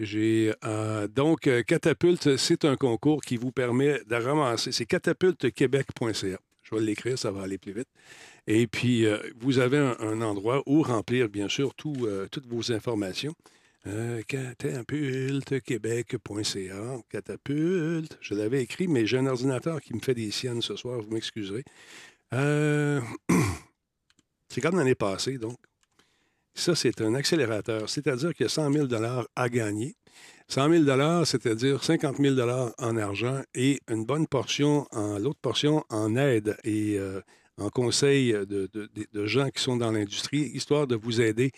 [0.00, 4.72] J'ai euh, donc Catapulte, c'est un concours qui vous permet de ramasser.
[4.72, 6.38] C'est catapultequebec.ca.
[6.68, 7.88] Je vais l'écrire, ça va aller plus vite.
[8.46, 13.34] Et puis, euh, vous avez un, endroit où remplir, bien sûr, euh, toutes vos informations.
[13.86, 16.98] Euh, catapultequebec.ca.
[17.08, 18.18] Catapulte.
[18.20, 21.10] Je l'avais écrit, mais j'ai un ordinateur qui me fait des siennes ce soir, vous
[21.10, 21.64] m'excuserez.
[22.34, 23.00] Euh,
[24.48, 25.56] c'est comme l'année passée, donc.
[26.54, 28.88] Ça, c'est un accélérateur, c'est-à-dire qu'il y a 100 000
[29.36, 29.94] à gagner.
[30.48, 32.36] 100 000 c'est-à-dire 50 000
[32.78, 34.86] en argent et une bonne portion,
[35.20, 37.20] l'autre portion, en aide et euh,
[37.58, 41.52] en conseil de gens qui sont dans l'industrie, histoire de vous aider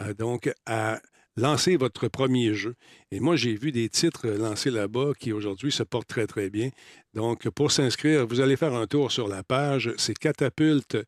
[0.00, 1.00] euh, donc à
[1.36, 2.74] lancer votre premier jeu.
[3.10, 6.70] Et moi, j'ai vu des titres lancés là-bas qui aujourd'hui se portent très, très bien.
[7.14, 9.92] Donc, pour s'inscrire, vous allez faire un tour sur la page.
[9.96, 10.98] C'est catapulte.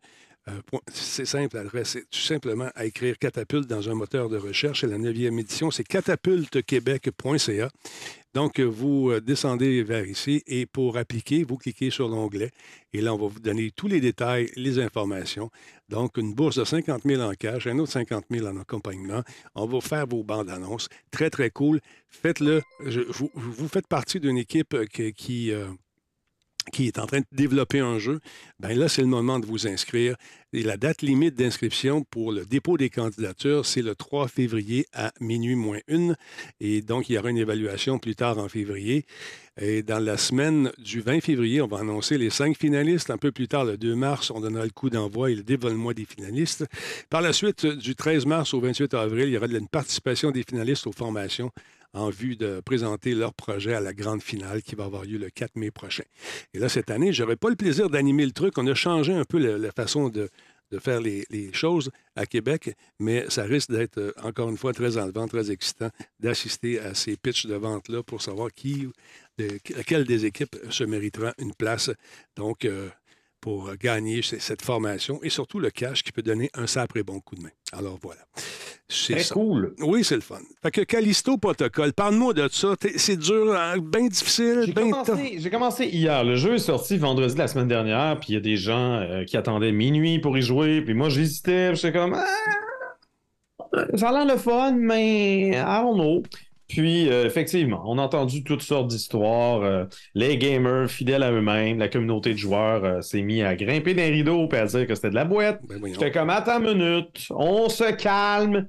[0.49, 4.83] Euh, c'est simple, c'est tout simplement à écrire catapulte dans un moteur de recherche.
[4.83, 7.71] C'est la 9e édition, c'est catapultequebec.ca.
[8.35, 12.51] Donc, vous euh, descendez vers ici et pour appliquer, vous cliquez sur l'onglet
[12.93, 15.51] et là, on va vous donner tous les détails, les informations.
[15.89, 19.23] Donc, une bourse de 50 000 en cash, un autre 50 000 en accompagnement.
[19.55, 20.89] On va faire vos bandes annonces.
[21.11, 21.81] Très, très cool.
[22.09, 22.63] Faites-le.
[22.81, 25.53] Vous, vous faites partie d'une équipe euh, qui,
[26.73, 28.21] qui est en train de développer un jeu.
[28.59, 30.17] Bien là, c'est le moment de vous inscrire.
[30.53, 35.13] Et la date limite d'inscription pour le dépôt des candidatures, c'est le 3 février à
[35.21, 36.17] minuit moins une.
[36.61, 39.05] Et donc, il y aura une évaluation plus tard en février.
[39.61, 43.11] Et dans la semaine du 20 février, on va annoncer les cinq finalistes.
[43.11, 45.93] Un peu plus tard, le 2 mars, on donnera le coup d'envoi et le dévoilement
[45.93, 46.67] des finalistes.
[47.11, 50.43] Par la suite, du 13 mars au 28 avril, il y aura une participation des
[50.43, 51.51] finalistes aux formations
[51.95, 55.31] en vue de présenter leur projet à la grande finale qui va avoir lieu le
[55.31, 56.03] 4 mai prochain.
[56.53, 58.59] Et là, cette année, je n'aurai pas le plaisir d'animer le truc.
[58.59, 60.29] On a changé un peu la, façon de,
[60.81, 65.29] faire les, choses à Québec, mais ça risque d'être, euh, encore une fois, très enlevant,
[65.29, 68.89] très excitant d'assister à ces pitchs de vente-là pour savoir qui,
[69.39, 71.91] de- laquelle des équipes se méritera une place.
[72.37, 72.89] Donc, euh,
[73.45, 77.35] pour gagner cette formation et surtout le cash qui peut donner un sacré bon coup
[77.35, 77.51] de main.
[77.75, 78.23] Alors voilà.
[78.89, 79.75] C'est cool.
[79.81, 80.39] Oui, c'est le fun.
[80.63, 82.75] Fait que Callisto Protocol, parle-moi de ça.
[82.97, 84.83] C'est dur, hein, bien difficile, J'ai tough.
[84.91, 86.25] commencé, j'ai commencé hier.
[86.25, 88.95] Le jeu est sorti vendredi de la semaine dernière, puis il y a des gens
[88.95, 92.25] euh, qui attendaient minuit pour y jouer, puis moi j'hésitais, j'étais comme Ah!
[93.97, 96.23] ça a l'air le fun, mais I don't know.
[96.75, 99.63] Puis euh, effectivement, on a entendu toutes sortes d'histoires.
[99.63, 99.85] euh,
[100.15, 104.09] les gamers fidèles à eux-mêmes, la communauté de joueurs euh, s'est mis à grimper des
[104.09, 105.61] rideaux et à dire que c'était de la boîte.
[105.69, 105.81] Ben.
[105.87, 108.67] J'étais comme attends une minute, on se calme.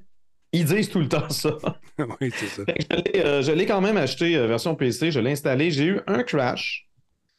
[0.54, 1.58] Ils disent tout le temps ça.
[2.22, 2.64] oui, c'est ça.
[3.42, 5.72] Je l'ai, quand même acheté version PC, je l'ai installé.
[5.72, 6.88] J'ai eu un crash.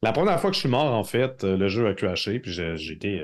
[0.02, 2.92] La première fois que je suis mort, en fait, le jeu a crashé, puis j'ai
[2.92, 3.22] été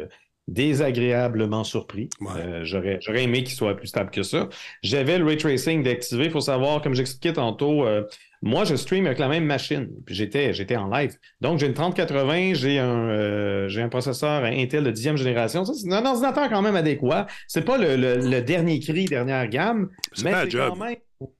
[0.49, 2.09] désagréablement surpris.
[2.21, 2.31] Ouais.
[2.39, 4.49] Euh, J'aurais j'aurais aimé qu'il soit plus stable que ça.
[4.83, 6.25] J'avais le ray tracing d'activer.
[6.27, 8.03] Il faut savoir, comme j'expliquais tantôt, euh,
[8.43, 9.89] moi, je stream avec la même machine.
[10.05, 11.17] Puis j'étais j'étais en live.
[11.41, 15.65] Donc, j'ai une 3080, j'ai un, euh, j'ai un processeur Intel de 10e génération.
[15.65, 17.27] Ça, c'est un ordinateur quand même adéquat.
[17.47, 20.71] C'est pas le, le- le dernier cri, dernière gamme, C'est mais pas un c'est job.
[20.77, 20.97] quand même-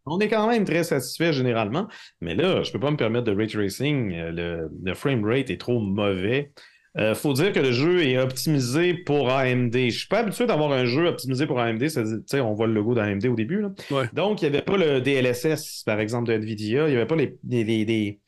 [0.07, 1.89] on est quand même très satisfait généralement.
[2.21, 4.13] Mais là, je peux pas me permettre de ray tracing.
[4.17, 6.53] Le, le frame rate est trop mauvais.
[6.99, 9.75] Euh, faut dire que le jeu est optimisé pour AMD.
[9.75, 11.89] Je suis pas habitué d'avoir un jeu optimisé pour AMD.
[11.89, 13.63] C'est-à-dire, on voit le logo d'AMD au début.
[13.63, 13.71] là.
[13.91, 14.05] Ouais.
[14.13, 16.89] Donc, il n'y avait pas le DLSS, par exemple, de NVIDIA.
[16.89, 18.19] Il n'y avait pas les, les, les, les,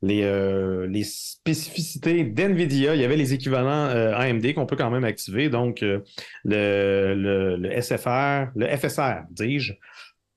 [0.00, 2.94] les, euh, les spécificités d'NVIDIA.
[2.94, 5.50] Il y avait les équivalents euh, AMD qu'on peut quand même activer.
[5.50, 6.00] Donc, euh,
[6.44, 9.74] le, le, le SFR, le FSR, dis-je.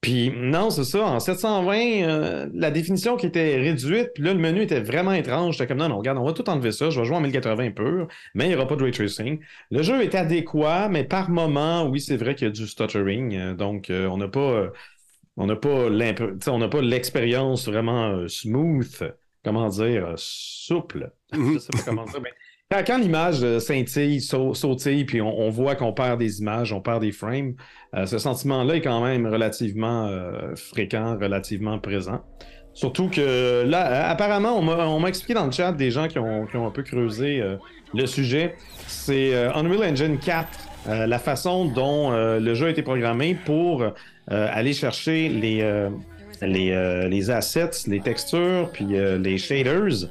[0.01, 1.03] Puis non, c'est ça.
[1.05, 5.53] En 720, euh, la définition qui était réduite, puis là, le menu était vraiment étrange.
[5.57, 6.89] J'étais comme non, non, regarde, on va tout enlever ça.
[6.91, 9.39] Je vais jouer en 1080 pur, mais il n'y aura pas de ray tracing.
[9.71, 13.35] Le jeu est adéquat, mais par moment, oui, c'est vrai qu'il y a du stuttering.
[13.35, 14.69] euh, donc, euh, on n'a pas.
[15.35, 15.89] on n'a pas
[16.47, 21.11] on n'a pas l'expérience vraiment smooth, comment dire, souple.
[21.33, 22.33] Je sais pas comment dire, mais
[22.69, 27.01] quand, l'image euh, scintille, sau- sautille, puis on, voit qu'on perd des images, on perd
[27.01, 27.53] des frames,
[27.95, 32.21] euh, ce sentiment-là est quand même relativement euh, fréquent, relativement présent.
[32.73, 36.69] Surtout que là, apparemment, on m'a expliqué dans le chat des gens qui ont, un
[36.69, 37.41] peu creusé
[37.95, 38.53] le sujet.
[38.85, 40.47] C'est Unreal Engine 4,
[40.87, 43.83] euh, la façon dont le jeu a été programmé pour
[44.27, 45.89] aller chercher les,
[46.43, 50.05] les, assets, les textures, puis les shaders.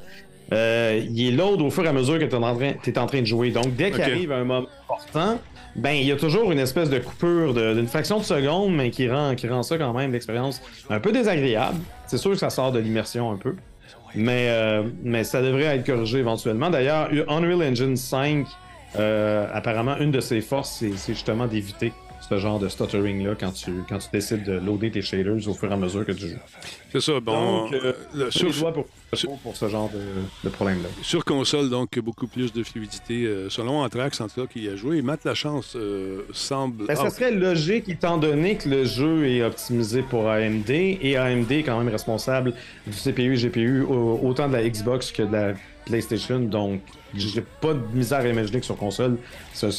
[0.53, 2.97] Euh, il est load au fur et à mesure que tu es, en train- t'es
[2.97, 3.51] en train de jouer.
[3.51, 4.07] Donc, dès qu'il Ok.
[4.07, 5.39] arrive un moment important,
[5.75, 9.09] ben, il y a toujours une espèce de coupure d'une fraction de seconde, mais qui
[9.09, 11.79] rend, qui rend ça quand même l'expérience un peu désagréable.
[12.07, 13.55] C'est sûr que ça sort de l'immersion un peu.
[14.15, 16.69] Mais, euh, mais ça devrait être corrigé éventuellement.
[16.69, 18.47] D'ailleurs, Unreal Engine 5,
[18.97, 21.91] euh, apparemment, une de ses forces, c'est justement d'éviter
[22.29, 25.69] ce genre de stuttering-là quand tu, quand tu décides de loader tes shaders au fur
[25.69, 26.35] et à mesure que tu joues.
[26.91, 27.19] C'est ça.
[27.21, 28.85] Bon, Donc, euh, le- Sur sur, pour,
[29.39, 29.99] pour ce genre de,
[30.43, 30.89] de problème-là.
[31.01, 33.23] sur console, donc, beaucoup plus de fluidité.
[33.25, 35.01] euh, selon Anthrax, en tout cas, qui y a joué.
[35.01, 36.85] Matt Lachance euh, semble.
[36.87, 41.15] Ben, ça Ah, serait logique étant donné que le jeu est optimisé pour AMD et
[41.17, 42.53] AMD est quand même responsable
[42.85, 45.53] du CPU et GPU au- autant de la Xbox que de la
[45.85, 46.39] PlayStation.
[46.39, 46.81] Donc,
[47.15, 49.17] j'ai pas de misère à imaginer que sur console,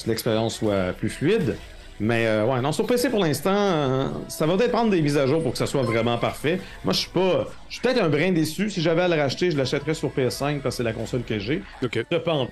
[0.06, 1.56] l'expérience soit plus fluide.
[2.00, 5.16] Mais euh, ouais, non, sur PC pour l'instant, euh, ça va peut-être prendre des mises
[5.16, 6.60] à jour pour que ça soit vraiment parfait.
[6.84, 7.46] Moi, je suis pas.
[7.68, 8.70] Je suis peut-être un brin déçu.
[8.70, 11.38] Si j'avais à le racheter, je l'achèterais sur PS5 parce que c'est la console que
[11.38, 11.62] j'ai.
[11.82, 12.04] OK.
[12.10, 12.48] Cependant,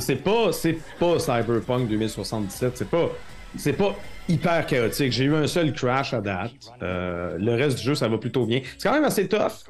[0.00, 3.10] c'est pas, c'est pas Cyberpunk 2077, c'est pas
[3.56, 3.94] c'est pas
[4.28, 5.12] hyper chaotique.
[5.12, 6.52] J'ai eu un seul crash à date.
[6.82, 8.60] Euh, le reste du jeu, ça va plutôt bien.
[8.76, 9.64] C'est quand même assez tough.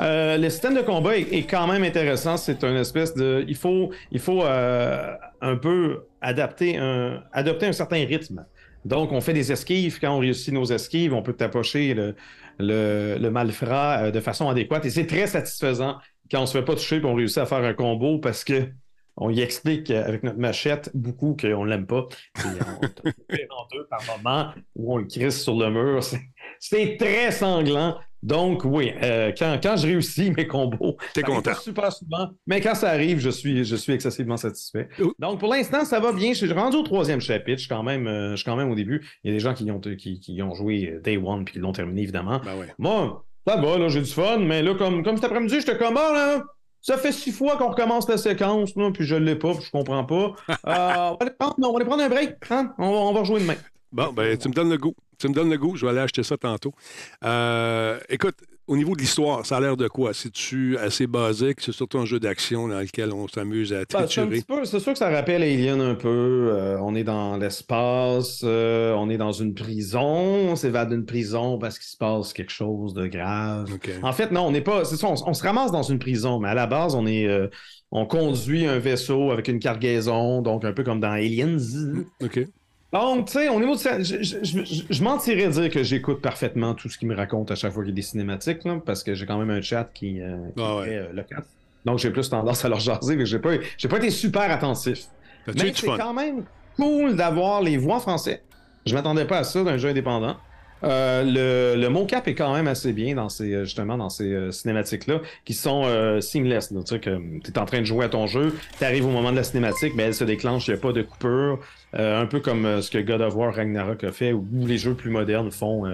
[0.00, 2.36] Euh, le système de combat est, est quand même intéressant.
[2.36, 3.44] C'est une espèce de.
[3.48, 8.44] Il faut, il faut euh, un peu adapter un, adopter un certain rythme.
[8.84, 9.98] Donc, on fait des esquives.
[10.00, 12.14] Quand on réussit nos esquives, on peut tapocher le,
[12.58, 14.84] le, le malfrat euh, de façon adéquate.
[14.86, 15.98] Et c'est très satisfaisant
[16.30, 18.70] quand on se fait pas toucher et on réussit à faire un combo parce que
[19.16, 22.06] on y explique avec notre machette beaucoup qu'on l'aime pas.
[22.34, 26.00] Puis on en deux par moment où on le crisse sur le mur.
[26.58, 27.98] C'est très sanglant.
[28.22, 31.54] Donc, oui, euh, quand, quand je réussis mes combos, T'es content.
[31.54, 34.88] super souvent, mais quand ça arrive, je suis, je suis excessivement satisfait.
[35.18, 36.32] Donc, pour l'instant, ça va bien.
[36.32, 37.58] Je suis rendu au troisième chapitre.
[37.58, 39.04] Je suis quand même, euh, je suis quand même au début.
[39.24, 41.58] Il y a des gens qui ont, qui, qui ont joué Day One puis qui
[41.60, 42.40] l'ont terminé, évidemment.
[42.44, 42.72] Ben ouais.
[42.78, 45.96] Moi, ça va, là, j'ai du fun, mais là, comme, comme cet après-midi, j'étais comme,
[45.96, 46.44] ah, là,
[46.80, 49.70] ça fait six fois qu'on recommence la séquence, là, puis je l'ai pas, puis je
[49.70, 50.34] comprends pas.
[50.48, 52.72] Euh, on, va aller prendre, non, on va aller prendre un break, hein?
[52.78, 53.56] on, va, on va rejouer demain.
[53.92, 54.94] Bon, ben, tu me donnes le goût.
[55.18, 56.72] Tu me donnes le goût, je vais aller acheter ça tantôt.
[57.24, 58.34] Euh, écoute,
[58.66, 60.14] au niveau de l'histoire, ça a l'air de quoi?
[60.14, 61.60] C'est-tu assez basique?
[61.60, 64.42] C'est surtout un jeu d'action dans lequel on s'amuse à c'est un triturer?
[64.64, 66.08] c'est sûr que ça rappelle Alien un peu.
[66.52, 70.00] Euh, on est dans l'espace, euh, on est dans une prison,
[70.50, 73.68] on s'évade d'une prison parce qu'il se passe quelque chose de grave.
[74.02, 74.84] En fait, non, on n'est pas.
[74.84, 77.26] C'est ça, on, on se ramasse dans une prison, mais à la base, on est.
[77.26, 77.48] euh,
[77.94, 81.58] on conduit un vaisseau avec une cargaison, donc un peu comme dans Aliens.
[82.22, 82.40] OK.
[82.92, 86.20] Donc, tu sais, au niveau de ça, je, je, je- je mentirais dire que j'écoute
[86.20, 88.80] parfaitement tout ce qu'il me raconte à chaque fois qu'il y a des cinématiques, là,
[88.84, 90.90] parce que j'ai quand même un chat qui, euh, qui Ah ouais.
[90.90, 91.46] est euh, loquace.
[91.86, 95.06] Donc, j'ai plus tendance à leur jaser, mais j'ai pas, j'ai pas été super attentif.
[95.46, 96.44] Mais c'est quand même
[96.76, 98.42] cool d'avoir les voix en français.
[98.86, 100.36] Je m'attendais pas à ça d'un jeu indépendant.
[100.84, 101.22] Euh,
[101.76, 104.50] le, le mocap est quand même assez bien dans ces, euh, justement dans ces euh,
[104.50, 106.70] cinématiques-là, qui sont euh, seamless.
[106.72, 106.80] là.
[106.80, 109.10] Tu sais, que tu es en train de jouer à ton jeu, tu arrives au
[109.10, 111.60] moment de la cinématique, mais elle se déclenche, il n'y a pas de coupure.
[111.94, 115.10] Un peu comme ce que God of War Ragnarok a fait, ou les jeux plus
[115.10, 115.84] modernes font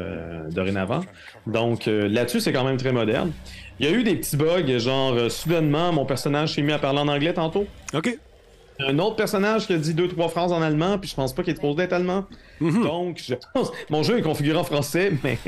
[0.48, 1.00] dorénavant.
[1.48, 3.32] Donc là-dessus, c'est quand même très moderne.
[3.80, 7.00] Il y a eu des petits bugs, genre soudainement, mon personnage s'est mis à parler
[7.00, 7.66] en anglais tantôt.
[7.94, 8.16] OK.
[8.80, 11.42] Un autre personnage qui a dit deux, trois phrases en allemand, puis je pense pas
[11.42, 12.26] qu'il est supposé d'être allemand.
[12.60, 12.82] Mhm.
[12.82, 13.72] Donc, je pense.
[13.90, 15.38] Mon jeu est configuré en français, mais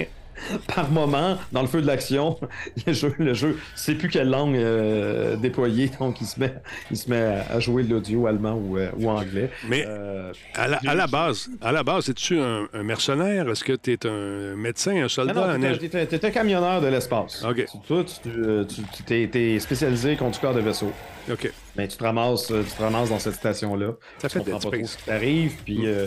[0.74, 2.38] par moment, dans le feu de l'action,
[2.86, 6.54] le jeu, le jeu sait plus quelle langue euh, déployer, donc il se met,
[6.90, 9.50] il se met à jouer l'audio allemand ou, euh, ou anglais.
[9.68, 13.48] Mais Euh, à la, à la base, à la base, es-tu un, un mercenaire?
[13.48, 15.34] Est-ce que tu es un médecin, un soldat?
[15.34, 17.44] non, un ing- t'étais t'étais camionneur de l'espace.
[17.44, 17.66] OK.
[17.86, 18.30] Tu- tu,
[18.68, 20.92] tu, tu t'es, t'es spécialisé conducteur de vaisseau.
[21.30, 21.50] OK.
[21.76, 23.92] Mais tu te ramasses, tu te ramasses dans cette station-là.
[24.18, 24.90] Ça tu fait Dead pas trop Space.
[24.92, 26.06] ce qui t'arrive, puis euh,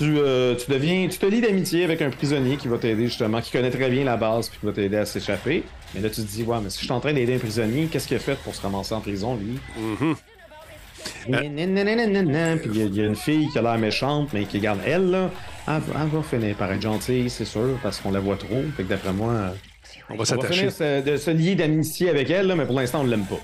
[0.00, 3.40] tu, euh, tu deviens, tu te lis d'amitié avec un prisonnier qui va t'aider justement,
[3.42, 5.62] qui connaît très bien la base, puis qui va t'aider à s'échapper.
[5.94, 7.86] Mais là, tu te dis, ouais, mais si je suis en train d'aider un prisonnier,
[7.92, 9.58] qu'est-ce qu'il a fait pour se ramasser en prison, lui?
[12.58, 14.58] Puis il y a- il y, a une fille qui a l'air méchante, mais qui
[14.60, 15.30] garde elle, là,
[15.66, 18.62] elle, va- elle va finir par être gentille, c'est sûr, parce qu'on la voit trop.
[18.76, 19.52] Fait que d'après moi,
[20.10, 20.66] On va s'attacher.
[20.66, 23.40] de se lier d'amitié avec elle, là, mais pour l'instant, on ne l'aime pas.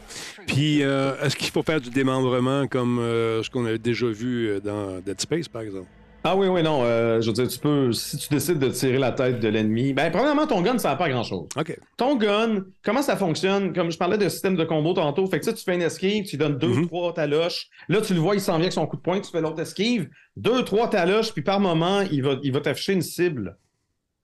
[0.47, 4.49] Puis, euh, est-ce qu'il faut faire du démembrement comme euh, ce qu'on a déjà vu
[4.49, 5.87] euh, dans Dead Space, par exemple?
[6.29, 6.81] Ah oui, oui, non.
[6.83, 9.93] euh, je veux dire, tu peux, si tu décides de tirer la tête de l'ennemi,
[9.93, 11.47] ben, premièrement, ton gun, ça n'a pas grand-chose.
[11.57, 11.79] OK.
[11.97, 13.73] Ton gun, comment ça fonctionne?
[13.73, 16.37] Comme je parlais de système de combo tantôt, fait que tu fais une esquive, tu
[16.37, 16.87] donnes deux, Mhm.
[16.89, 17.69] trois taloches.
[17.89, 19.61] Là, tu le vois, il s'en vient avec son coup de poing, tu fais l'autre
[19.61, 23.57] esquive, deux, trois taloches, puis par moment, il va, il va t'afficher une cible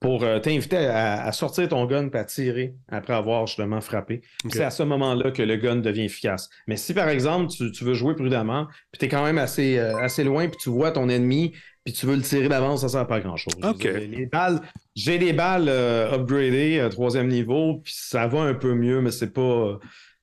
[0.00, 4.22] pour euh, t'inviter à, à sortir ton gun et à tirer après avoir justement frappé.
[4.50, 6.50] C'est à ce moment-là que le gun devient efficace.
[6.66, 9.78] Mais si par exemple, tu, tu veux jouer prudemment, puis tu es quand même assez,
[9.78, 11.52] euh, assez loin, puis tu vois ton ennemi,
[11.84, 13.54] puis tu veux le tirer d'avance, ça sert pas à grand-chose.
[13.62, 13.78] OK.
[13.78, 14.60] dire, Les, les balles,
[14.94, 19.10] j'ai des balles euh, upgradées, euh, troisième niveau, puis ça va un peu mieux, mais
[19.10, 19.40] c'est pas.
[19.42, 19.78] euh,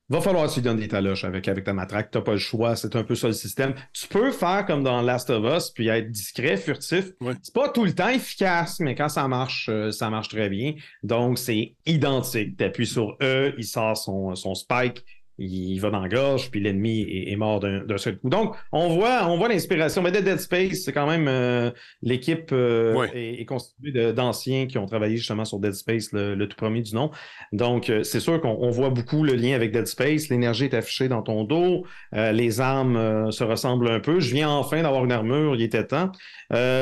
[0.08, 2.10] Va falloir que tu donnes des taloches avec, avec ta matraque.
[2.10, 2.74] T'as pas le choix.
[2.74, 3.74] C'est un peu ça le système.
[3.92, 7.12] Tu peux faire comme dans Last of Us, puis être discret, furtif.
[7.20, 7.34] Ouais.
[7.40, 10.74] C'est pas tout le temps efficace, mais quand ça marche, euh, ça marche très bien.
[11.04, 12.56] Donc, c'est identique.
[12.56, 15.04] Tu appuies sur E, il sort son, son spike,
[15.40, 18.28] il va dans la gorge, puis l'ennemi est, est mort d'un seul coup.
[18.28, 20.02] Donc, on voit, on voit l'inspiration.
[20.02, 21.70] Mais de Dead Space, c'est quand même euh,
[22.02, 23.10] l'équipe euh, Ouais.
[23.14, 26.82] est, est constituée d'anciens qui ont travaillé justement sur Dead Space, le, le tout premier
[26.82, 27.10] du nom.
[27.52, 30.28] Donc, euh, c'est sûr qu'on on voit beaucoup le lien avec Dead Space.
[30.28, 31.84] L'énergie est affichée dans ton dos.
[32.14, 34.20] Euh, les armes se ressemblent un peu.
[34.20, 36.12] Je viens enfin d'avoir une armure, il était temps.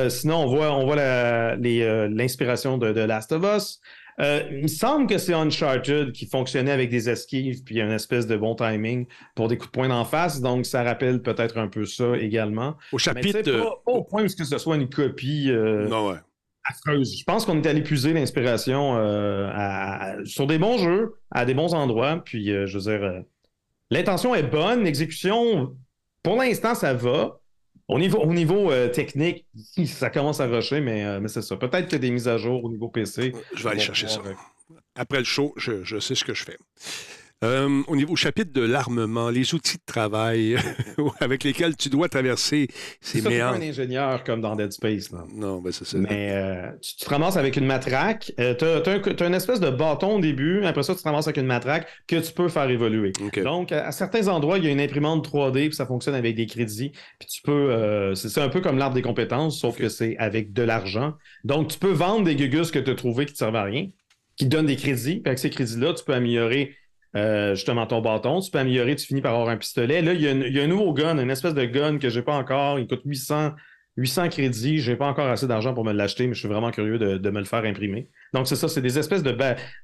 [0.09, 0.97] Sinon, on voit, on voit
[1.57, 3.81] l'inspiration de, de Last of Us.
[4.21, 8.27] Euh, il me semble que c'est Uncharted qui fonctionnait avec des esquives puis une espèce
[8.27, 10.41] de bon timing pour des coups de poing d'en face.
[10.41, 12.71] Donc, ça rappelle peut-être un peu ça également.
[12.93, 13.43] Au Mais chapitre.
[13.43, 16.17] pas, euh, pas au point où que ce soit une copie euh, non, ouais.
[16.87, 21.45] Je pense qu'on est allé puiser l'inspiration euh, à- à- sur des bons jeux, à
[21.47, 22.21] des bons endroits.
[22.25, 23.21] Puis, euh, je veux dire, euh,
[23.91, 25.75] l'intention est bonne, l'exécution,
[26.23, 27.39] pour l'instant, ça va.
[27.89, 29.47] Au niveau, au niveau euh, technique,
[29.87, 31.57] ça commence à rusher, mais, euh, mais c'est ça.
[31.57, 33.33] Peut-être que des mises à jour au niveau PC.
[33.55, 34.19] Je vais aller chercher ça.
[34.19, 34.53] pouvoir,
[34.95, 36.59] Après le show, je, je sais ce que je fais.
[37.45, 40.57] Euh, au niveau chapitre de l'armement, les outils de travail
[41.21, 42.67] avec lesquels tu dois traverser
[43.01, 43.65] ces ça, c'est pas un méandres.
[43.65, 45.13] ingénieur comme dans Dead Space.
[45.13, 45.25] Là.
[45.33, 45.99] Non, ben c'est ça.
[45.99, 48.33] Mais euh, tu, tu te ramasses avec une matraque.
[48.41, 50.65] Euh, tu as, une espèce de bâton au début.
[50.65, 53.13] Après ça, tu te ramasses avec une matraque que tu peux faire évoluer.
[53.45, 56.35] Donc, à, à certains endroits, il y a une imprimante 3D, puis ça fonctionne avec
[56.35, 56.91] des crédits.
[57.21, 58.15] Puis tu peux.
[58.17, 61.15] c'est un peu comme l'arbre des compétences, sauf que c'est avec de l'argent.
[61.45, 63.63] Donc, tu peux vendre des gugus que tu as trouvés qui ne te servent à
[63.63, 63.87] rien,
[64.37, 65.21] qui te donnent des crédits.
[65.21, 66.75] Puis avec ces crédits-là, tu peux améliorer.
[67.17, 70.03] Euh, justement ton bâton, tu peux améliorer, tu finis par avoir un pistolet.
[70.03, 71.99] Là, il y a, une- il y a un nouveau gun, une espèce de gun
[71.99, 72.79] que j'ai pas encore.
[72.79, 73.53] Il coûte 800,
[73.97, 74.79] 800 crédits.
[74.79, 77.31] J'ai pas encore assez d'argent pour me l'acheter, mais je suis vraiment curieux de, de
[77.31, 78.09] me le faire imprimer.
[78.35, 79.35] Donc, c'est ça, c'est des espèces de,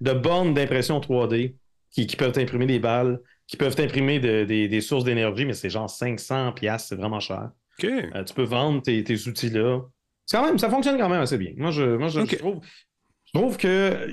[0.01, 1.55] de bornes d'impression 3D
[1.91, 5.53] qui, qui peuvent imprimer des balles, qui peuvent imprimer de- des, des sources d'énergie, mais
[5.55, 7.51] c'est genre 500 piastres, c'est vraiment cher.
[8.15, 9.81] Euh, tu peux vendre tes, tes outils-là.
[10.27, 11.53] C'est quand même, ça fonctionne quand même assez bien.
[11.57, 12.61] Moi, je, moi, je, je trouve,
[13.27, 14.09] je trouve que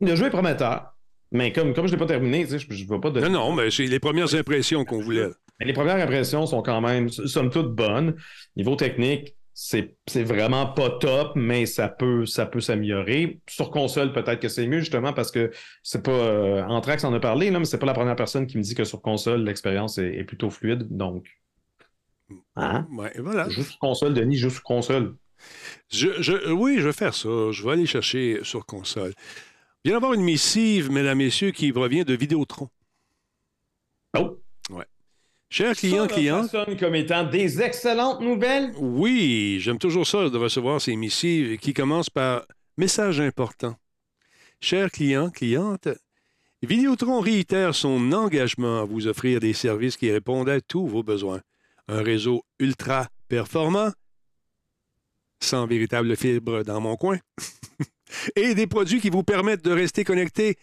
[0.00, 0.92] le jeu est prometteur,
[1.32, 3.20] mais comme, comme je ne l'ai pas terminé, je ne vois pas de.
[3.20, 5.28] Non, non, mais c'est les premières impressions qu'on voulait.
[5.58, 8.16] Mais les premières impressions sont quand même, somme toute, bonnes.
[8.56, 13.40] Niveau technique, c'est c'est vraiment pas top, mais ça peut, ça peut s'améliorer.
[13.48, 15.50] Sur console, peut-être que c'est mieux, justement, parce que
[15.82, 16.10] c'est pas.
[16.12, 18.74] Euh, Anthrax en a parlé, là, mais c'est pas la première personne qui me dit
[18.74, 20.86] que sur console, l'expérience est, est plutôt fluide.
[20.90, 21.26] Donc.
[22.56, 22.86] Hein?
[22.92, 23.48] Ouais, voilà.
[23.48, 25.16] Joue sur console, Denis, joue sur console.
[25.90, 27.28] Je, je- oui, je vais faire ça.
[27.50, 29.12] Je vais aller chercher sur console.
[29.84, 32.68] Il vient d'avoir une missive, mesdames, messieurs, qui provient de Vidéotron.
[34.18, 34.36] Oh!
[35.52, 38.72] Chers clients, clientes, Ça sonne comme étant des excellentes nouvelles.
[38.78, 43.74] oui, j'aime toujours ça de recevoir ces missives qui commencent par message important.
[44.60, 45.88] Chers clients, clientes,
[46.62, 51.40] Vidéotron réitère son engagement à vous offrir des services qui répondent à tous vos besoins.
[51.88, 53.90] Un réseau ultra performant,
[55.40, 57.18] sans véritable fibre dans mon coin,
[58.36, 60.56] et des produits qui vous permettent de rester connectés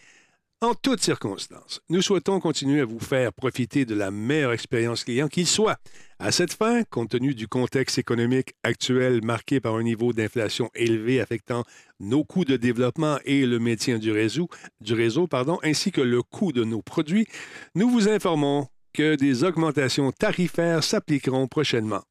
[0.62, 1.82] en toutes circonstances.
[1.90, 5.78] Nous souhaitons continuer à vous faire profiter de la meilleure expérience client qu'il soit.
[6.18, 11.22] À cette fin, compte tenu du contexte économique actuel marqué par un niveau d'inflation élevé
[11.22, 11.64] affectant
[12.00, 14.50] nos coûts de développement et le maintien du réseau,
[14.82, 17.28] du réseau pardon, ainsi que le coût de nos produits,
[17.76, 22.02] nous vous informons que des augmentations tarifaires s'appliqueront prochainement.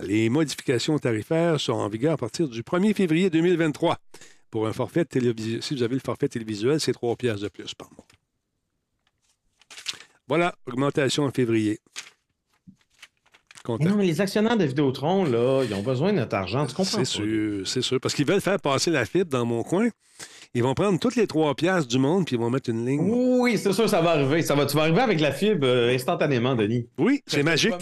[0.00, 3.98] Les modifications tarifaires sont en vigueur à partir du 1er février 2023.
[4.50, 7.74] Pour un forfait télévisuel, si vous avez le forfait télévisuel, c'est 3 piastres de plus
[7.74, 8.06] par mois.
[10.26, 11.78] Voilà, augmentation en février.
[13.80, 16.66] Mais non, mais les actionnaires de Vidéotron, là, ils ont besoin de notre argent.
[16.66, 16.98] Tu comprends?
[16.98, 18.00] C'est sûr, c'est sûr.
[18.00, 19.88] Parce qu'ils veulent faire passer la fibre dans mon coin.
[20.54, 23.00] Ils vont prendre toutes les 3 piastres du monde puis ils vont mettre une ligne.
[23.02, 24.40] Oui, c'est sûr, ça va arriver.
[24.40, 26.88] Ça va, tu vas arriver avec la fibre euh, instantanément, Denis.
[26.96, 27.74] Oui, c'est magique.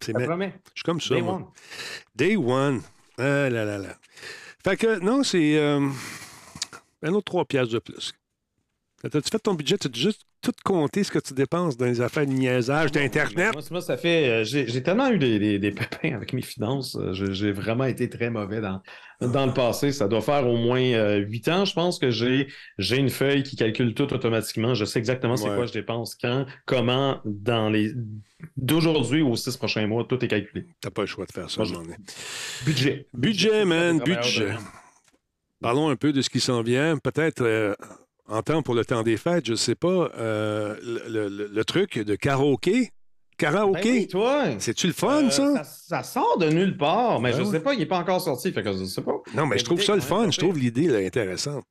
[0.00, 0.54] C'est Je te ma- promets.
[0.66, 1.14] Je suis comme ça.
[1.16, 1.34] Day moi.
[1.34, 1.44] one.
[2.14, 2.82] Day one.
[3.18, 3.96] Ah là là là.
[4.64, 5.90] Fait que, non, c'est euh,
[7.02, 8.14] un autre 3 piastres de plus.
[9.02, 9.76] T'as-tu fait ton budget?
[9.76, 13.54] Tu as juste tout compté ce que tu dépenses dans les affaires de niaisage d'Internet?
[13.54, 14.28] Moi, moi, ça fait.
[14.28, 16.96] euh, J'ai tellement eu des, des, des pépins avec mes finances.
[16.96, 18.82] Euh, J'ai vraiment été très mauvais dans,
[19.22, 19.90] dans le passé.
[19.90, 23.42] Ça doit faire au moins euh, huit ans, je pense, que j'ai j'ai une feuille
[23.42, 24.74] qui calcule tout automatiquement.
[24.74, 25.56] Je sais exactement c'est Ouais.
[25.56, 27.92] quoi je dépense, quand, comment, dans les.
[28.58, 30.66] D'aujourd'hui aux six prochains mois, tout est calculé.
[30.82, 31.64] T'as pas le choix de faire ça.
[31.64, 31.96] J'en ai.
[32.66, 33.06] Budget.
[33.14, 34.50] Budget, man, budget.
[35.62, 36.98] Parlons un peu de ce qui s'en vient.
[36.98, 37.74] Peut-être euh,
[38.28, 41.64] en temps pour le temps des fêtes, je ne sais pas, euh, le, le- le
[41.64, 42.90] truc de karaoké.
[43.36, 45.64] Karaoké, Ben oui, c'est-tu le fun, Euh, ça?
[45.64, 47.50] ça sort de nulle part, mais Ben je oui.
[47.50, 49.16] sais pas, il n'est pas encore sorti, fait que je sais pas.
[49.34, 50.30] Non, mais je trouve ça le fun.
[50.30, 51.64] Je trouve l'idée intéressante.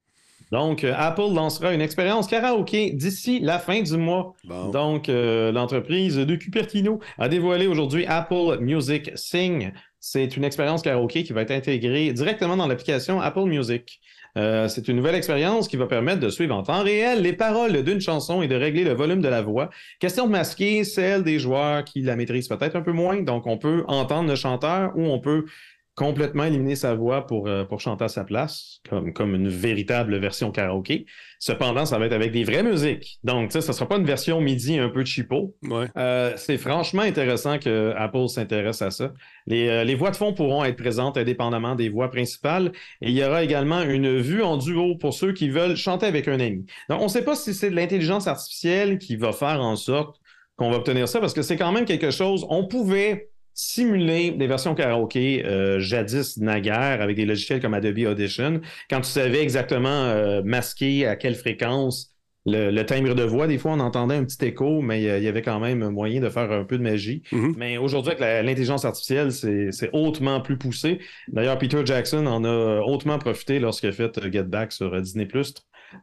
[0.51, 4.33] Donc, euh, Apple lancera une expérience karaoké d'ici la fin du mois.
[4.43, 4.69] Bon.
[4.69, 9.71] Donc, euh, l'entreprise de Cupertino a dévoilé aujourd'hui Apple Music Sing.
[10.01, 13.99] C'est une expérience karaoké qui va être intégrée directement dans l'application Apple Music.
[14.37, 17.83] Euh, c'est une nouvelle expérience qui va permettre de suivre en temps réel les paroles
[17.83, 19.69] d'une chanson et de régler le volume de la voix.
[19.99, 23.21] Question de masquer celle des joueurs qui la maîtrisent peut-être un peu moins.
[23.21, 25.45] Donc, on peut entendre le chanteur ou on peut
[25.95, 30.17] complètement éliminer sa voix pour, euh, pour chanter à sa place, comme, comme une véritable
[30.17, 31.05] version karaoké.
[31.37, 33.19] Cependant, ça va être avec des vraies musiques.
[33.23, 35.55] Donc, ça ne sera pas une version MIDI un peu cheapo.
[35.63, 35.87] Ouais.
[35.95, 39.13] Euh, c'est franchement intéressant que Apple s'intéresse à ça.
[39.45, 42.71] Les, euh, les voix de fond pourront être présentes indépendamment des voix principales.
[43.01, 46.27] Et il y aura également une vue en duo pour ceux qui veulent chanter avec
[46.27, 46.65] un ami.
[46.89, 50.19] Donc, on ne sait pas si c'est de l'intelligence artificielle qui va faire en sorte
[50.55, 52.45] qu'on va obtenir ça, parce que c'est quand même quelque chose.
[52.49, 58.61] On pouvait simuler des versions karaoké euh, jadis naguère avec des logiciels comme Adobe Audition,
[58.89, 62.09] quand tu savais exactement euh, masquer à quelle fréquence
[62.45, 65.09] le, le timbre de voix, des fois, on entendait un petit écho, mais il y
[65.09, 67.23] a- il y avait quand même moyen de faire un peu de magie.
[67.31, 67.53] Mhm.
[67.57, 70.99] Mais aujourd'hui, avec l'intelligence artificielle, c'est hautement plus poussé.
[71.29, 74.99] D'ailleurs, Peter Jackson en a hautement profité lorsqu'il a fait euh, Get Back sur euh,
[74.99, 75.25] Disney+.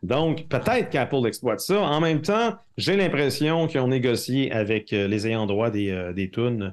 [0.03, 1.80] Donc, peut-être qu'Apple exploite ça.
[1.80, 6.12] En même temps, j'ai l'impression qu'ils ont négocié avec euh, les ayants droit des, euh,
[6.12, 6.70] des tunes euh,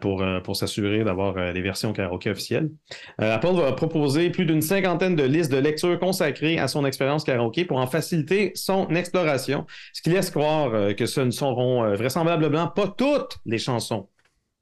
[0.00, 2.70] pour, euh, pour s'assurer d'avoir euh, les versions karaoké officielles.
[3.20, 7.24] Euh, Apple va proposer plus d'une cinquantaine de listes de lectures consacrées à son expérience
[7.24, 11.84] karaoké pour en faciliter son exploration, ce qui laisse croire euh, que ce ne seront
[11.84, 14.08] euh, vraisemblablement pas toutes les chansons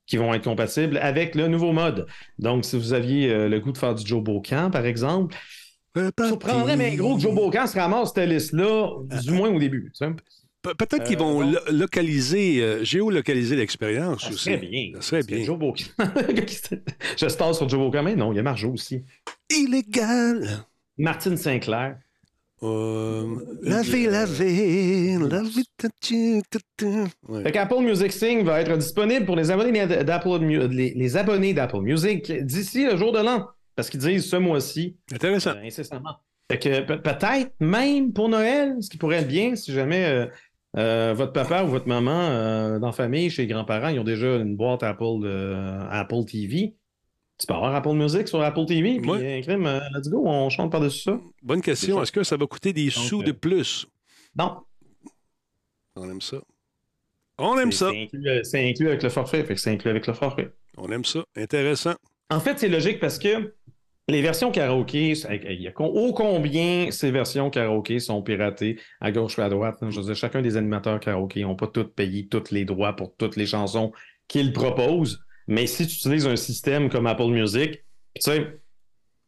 [0.06, 2.06] qui vont être compatibles avec le nouveau mode.
[2.38, 5.36] Donc, si vous aviez euh, le goût de faire du Joe Bocan, par exemple,
[6.18, 8.88] surprendrait, mais gros, que Joe Bocan se ramasse cette liste-là,
[9.22, 9.92] du moins au début.
[9.94, 10.12] tu sais.
[10.62, 11.54] Pe- Peut-être qu'ils Euh, vont bon.
[11.72, 14.38] localiser, euh, géolocaliser l'expérience aussi.
[14.44, 14.90] serait bien.
[14.96, 15.44] Ça serait bien.
[15.44, 15.84] Joe Bocan.
[17.18, 19.02] Je stars sur Joe Bocan, mais non, il y a Marjo aussi.
[19.50, 20.64] Illégal.
[20.98, 21.96] Martine Sinclair.
[22.62, 23.26] Euh,
[23.62, 26.86] laver, laver, laver, ta- tu- tu- tu.
[27.28, 27.42] Ouais.
[27.42, 30.38] Fait qu'Apple Music Sing va être disponible pour les abonnés d'Apple
[30.70, 33.48] les, les abonnés d'Apple Music d'ici le jour de l'an.
[33.74, 35.50] Parce qu'ils disent ce mois-ci, Intéressant.
[35.56, 36.18] euh, incessamment.
[36.48, 40.28] Fait que pe- peut-être même pour Noël, ce qui pourrait être bien si jamais
[40.76, 44.04] euh, votre papa ou votre maman euh, dans la famille, chez les grands-parents, ils ont
[44.04, 46.74] déjà une boîte Apple, euh, Apple TV.
[47.38, 49.40] Tu peux avoir Apple Music sur Apple TV, puis Ouais.
[49.42, 51.20] crime, let's go, on chante par-dessus ça.
[51.42, 52.00] Bonne question.
[52.02, 53.86] Est-ce que ça va coûter des sous de plus?
[54.38, 54.58] Non,
[55.96, 56.38] On aime ça.
[57.38, 57.90] On aime ça.
[57.90, 60.52] c'est inclus, c'est inclus avec le forfait, fait que c'est inclus avec le forfait.
[60.76, 61.24] On aime ça.
[61.36, 61.94] Intéressant.
[62.30, 63.54] En fait, c'est logique parce que
[64.08, 69.38] les versions karaoké, il y a ô combien ces versions karaoké sont piratées à gauche
[69.38, 69.76] ou à droite.
[69.80, 69.90] hein?
[69.90, 73.14] Je veux dire, chacun des animateurs karaoké n'ont pas tous payé tous les droits pour
[73.16, 73.92] toutes les chansons
[74.28, 75.24] qu'ils proposent.
[75.46, 77.84] Mais si tu utilises un système comme Apple Music,
[78.14, 78.60] tu sais,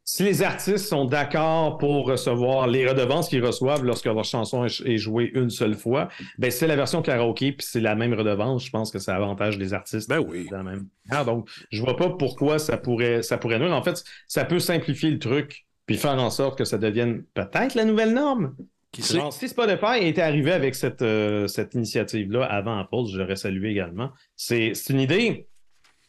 [0.06, 4.98] si les artistes sont d'accord pour recevoir les redevances qu'ils reçoivent lorsque leur chanson est
[4.98, 8.66] jouée une seule fois, ben c'est la version karaoké puis c'est la même redevance.
[8.66, 10.08] Je pense que ça avantage les artistes.
[10.08, 10.46] Ben oui.
[10.52, 11.24] même manière.
[11.24, 13.72] donc, je vois pas pourquoi ça pourrait, ça pourrait nuire.
[13.72, 17.74] En fait, ça peut simplifier le truc puis faire en sorte que ça devienne peut-être
[17.74, 18.54] la nouvelle norme.
[18.92, 19.16] Qui sait?
[19.16, 23.70] Genre, si Spotify était arrivé avec cette, euh, cette initiative-là avant Apple, je l'aurais salué
[23.70, 24.10] également.
[24.36, 25.48] C'est c'est une idée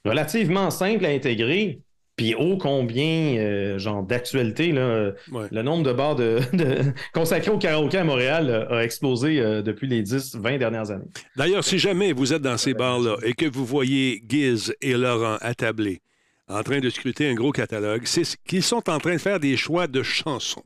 [0.06, 1.82] relativement simple à intégrer,
[2.16, 5.47] puis ô combien, euh, genre, d'actualité, là, Ouais.
[5.51, 9.61] le nombre de bars de, de- consacrés au karaoké à Montréal euh, a explosé euh,
[9.61, 11.05] depuis les 10-20 dernières années.
[11.36, 15.38] D'ailleurs, si jamais vous êtes dans ces bars-là et que vous voyez Giz et Laurent
[15.41, 16.01] attablés
[16.48, 19.39] en train de scruter un gros catalogue, c'est ce- qu'ils sont en train de faire
[19.39, 20.64] des choix de chansons.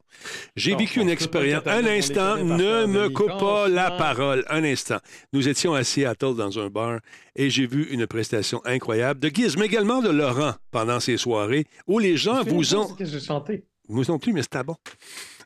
[0.56, 1.64] J'ai vécu une expérience.
[1.66, 4.44] Un instant, ne me coupe pas la parole.
[4.50, 4.98] Un instant.
[5.32, 7.00] Nous étions à Seattle dans un bar
[7.36, 11.66] et j'ai vu une prestation incroyable de Giz, mais également de Laurent pendant ces soirées
[11.88, 12.88] où les gens vous pas ont.
[12.90, 13.64] ce que j'ai chanté.
[13.88, 14.76] Vous non plus, mais c'était bon.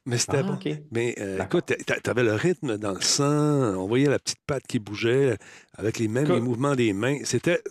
[0.05, 0.59] Mais c'était Ah, bon.
[0.91, 4.63] Mais euh, écoute, t'a- t'avais le rythme dans le sang, on voyait la petite patte
[4.67, 5.37] qui bougeait
[5.77, 7.19] avec les mêmes les mouvements des mains.
[7.23, 7.61] C'était,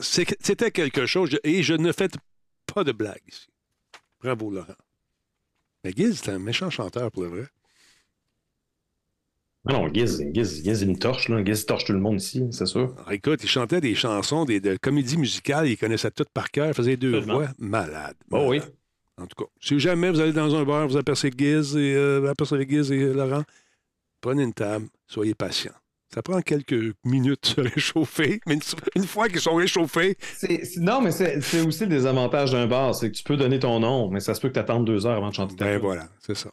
[0.71, 1.39] quelque chose.
[1.45, 2.09] Et je ne fais
[2.73, 3.49] pas de blague ici.
[4.21, 4.75] Bravo, Laurent.
[5.85, 7.47] Mais Giz, c'est un méchant chanteur pour le vrai.
[9.69, 11.45] Ah non, Giz, Giz, Giz, il me torche, là.
[11.45, 12.95] Giz torche tout le monde ici, c'est sûr.
[12.97, 16.69] Alors, écoute, il chantait des chansons, des, de comédies musicales, il connaissait toutes par cœur,
[16.69, 17.49] il faisait deux voix.
[17.59, 18.17] Malade.
[18.31, 18.59] Oh oui.
[18.59, 18.75] malade.
[19.19, 22.29] En tout cas, si jamais vous allez dans un bar, vous apercevez Giz et, euh,
[22.29, 23.45] apercevez Giz et euh, Laurent,
[24.21, 25.73] prenez une table, soyez patient.
[26.15, 28.59] Ça prend quelques minutes de se réchauffer, mais
[28.95, 30.19] une, fois qu'ils sont réchauffés,
[30.77, 34.11] non, mais c'est aussi le désavantage d'un bar, c'est que tu peux donner ton nom,
[34.11, 36.09] mais ça se peut que tu attendes deux heures avant de chanter ta ben voilà,
[36.21, 36.51] c'est ça.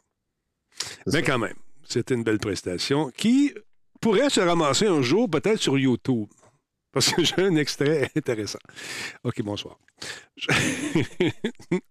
[1.06, 1.22] Mais ça.
[1.22, 3.52] quand même, c'était une belle prestation qui
[4.00, 6.26] pourrait se ramasser un jour peut-être sur YouTube.
[6.92, 8.58] Parce que j'ai un extrait intéressant.
[9.24, 9.78] OK, bonsoir.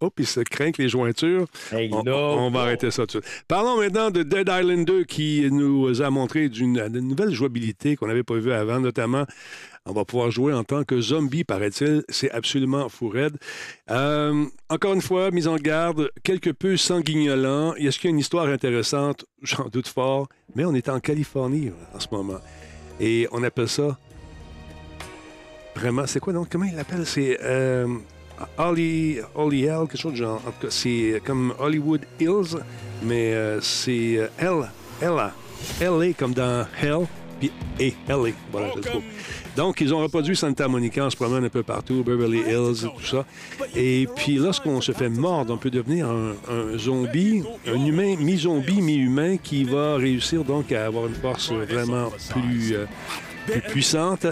[0.01, 1.45] Oh, puis ça craint que les jointures.
[1.71, 3.43] Hey, On, va arrêter ça tout de suite.
[3.47, 8.23] Parlons maintenant de Dead Island 2 qui nous a montré d'une nouvelle jouabilité qu'on n'avait
[8.23, 9.25] pas vue avant, notamment
[9.85, 12.03] on va pouvoir jouer en tant que zombie, paraît-il.
[12.09, 13.37] C'est absolument fou raide.
[13.89, 17.73] Euh, encore une fois, mise en garde, quelque peu sanguignolant.
[17.75, 19.25] Est-ce qu'il y a une histoire intéressante?
[19.41, 20.27] J'en doute fort.
[20.55, 22.39] Mais on est en Californie en ce moment.
[22.99, 23.97] Et on appelle ça...
[25.79, 26.47] Vraiment, c'est quoi donc?
[26.51, 27.05] Comment il l'appelle?
[27.05, 27.39] C'est...
[27.41, 27.87] euh,
[28.57, 30.41] Holly, Holly Hill, quelque chose de genre.
[30.47, 32.57] En tout cas, c'est comme Hollywood Hills,
[33.03, 34.69] mais euh, c'est euh, L,
[35.01, 35.33] Ella.
[35.81, 37.05] LA comme dans Hell,
[37.39, 38.29] puis et LA.
[38.51, 39.01] Voilà, je le trouve.
[39.57, 43.05] Donc, ils ont reproduit Santa Monica, on se promène un peu partout, Beverly Hills, tout
[43.05, 43.25] ça.
[43.75, 48.81] Et puis, lorsqu'on se fait mordre, on peut devenir un, un zombie, un humain, mi-zombie,
[48.81, 52.85] mi-humain, qui va réussir donc à avoir une force vraiment plus, euh,
[53.49, 54.25] plus puissante.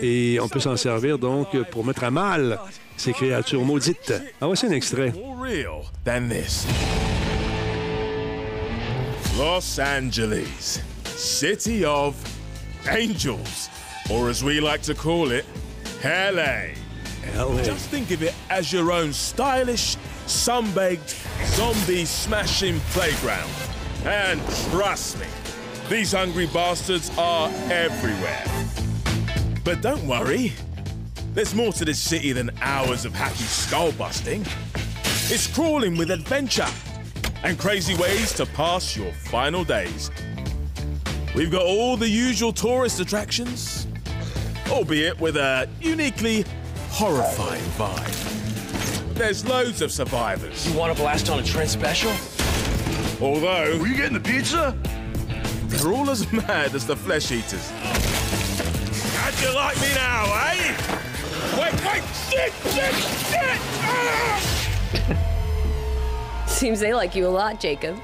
[0.00, 2.58] Et on peut s'en servir donc pour mettre à mal
[2.96, 4.12] ces créatures maudites.
[4.40, 5.12] Ah, voici un extrait.
[9.36, 10.80] Los Angeles.
[11.16, 12.14] City of
[12.88, 13.70] Angels,
[14.10, 15.44] or as we like to call it,
[16.04, 16.74] LA.
[17.36, 17.62] LA.
[17.62, 19.96] Just think of it as your own stylish,
[20.26, 21.16] sun-baked,
[21.56, 23.50] zombie-smashing playground.
[24.04, 25.26] And trust me,
[25.88, 28.44] these hungry bastards are everywhere.
[29.64, 30.52] But don't worry,
[31.34, 34.42] there's more to this city than hours of happy skull busting.
[35.26, 36.66] It's crawling with adventure
[37.42, 40.10] and crazy ways to pass your final days.
[41.34, 43.86] We've got all the usual tourist attractions,
[44.70, 46.44] albeit with a uniquely
[46.90, 49.14] horrifying vibe.
[49.14, 50.66] There's loads of survivors.
[50.66, 52.12] You want to blast on a Trent special?
[53.20, 54.76] Although Were you getting the pizza?
[55.78, 57.70] They're all as mad as the flesh eaters.
[59.16, 60.74] How'd you like me now, eh?
[61.58, 62.94] Wait, wait, shit, shit,
[63.30, 63.58] shit!
[63.82, 64.40] Ah!
[66.46, 67.96] Seems they like you a lot, Jacob.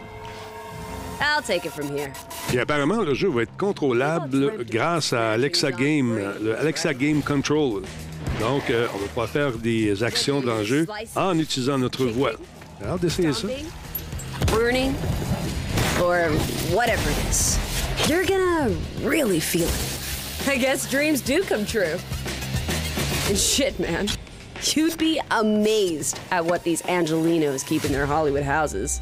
[1.21, 2.13] I'll take it from here.
[2.49, 7.83] Puis apparemment, le jeu va être contrôlable grâce à Alexa Game, le Alexa Game Control.
[8.41, 12.33] Donc, euh, on va pouvoir faire des actions dans le jeu en utilisant notre voix.
[12.81, 13.47] J'ai hâte d'essayer ça.
[14.47, 14.93] Burning,
[16.01, 16.31] or
[16.75, 17.59] whatever it is.
[18.09, 18.71] You're gonna
[19.01, 20.49] really feel it.
[20.49, 21.99] I guess dreams do come true.
[23.29, 24.09] And shit, man.
[24.63, 29.01] You'd be amazed at what these Angelinos keep in their Hollywood houses.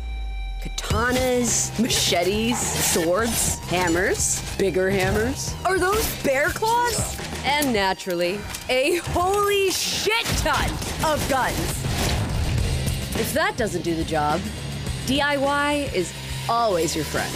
[0.62, 5.54] Katanas, machetes, swords, hammers, bigger hammers.
[5.64, 7.16] Are those bear claws?
[7.44, 10.70] And naturally, a holy shit ton
[11.04, 11.58] of guns.
[13.20, 14.40] If that doesn't do the job,
[15.06, 16.12] DIY is
[16.48, 17.28] always your friend.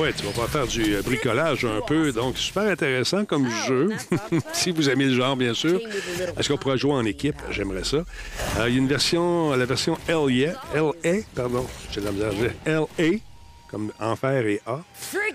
[0.00, 2.12] Ouais, tu vas pouvoir faire du euh, bricolage un peu.
[2.12, 3.90] Donc, super intéressant comme jeu.
[4.52, 5.80] si vous aimez le genre, bien sûr.
[6.38, 7.36] Est-ce qu'on pourra jouer en équipe?
[7.50, 7.98] J'aimerais ça.
[8.58, 12.32] Euh, Il y a une version, la version LA, LA, pardon, j'ai la misère.
[12.66, 13.18] LA,
[13.70, 14.80] comme Enfer et A.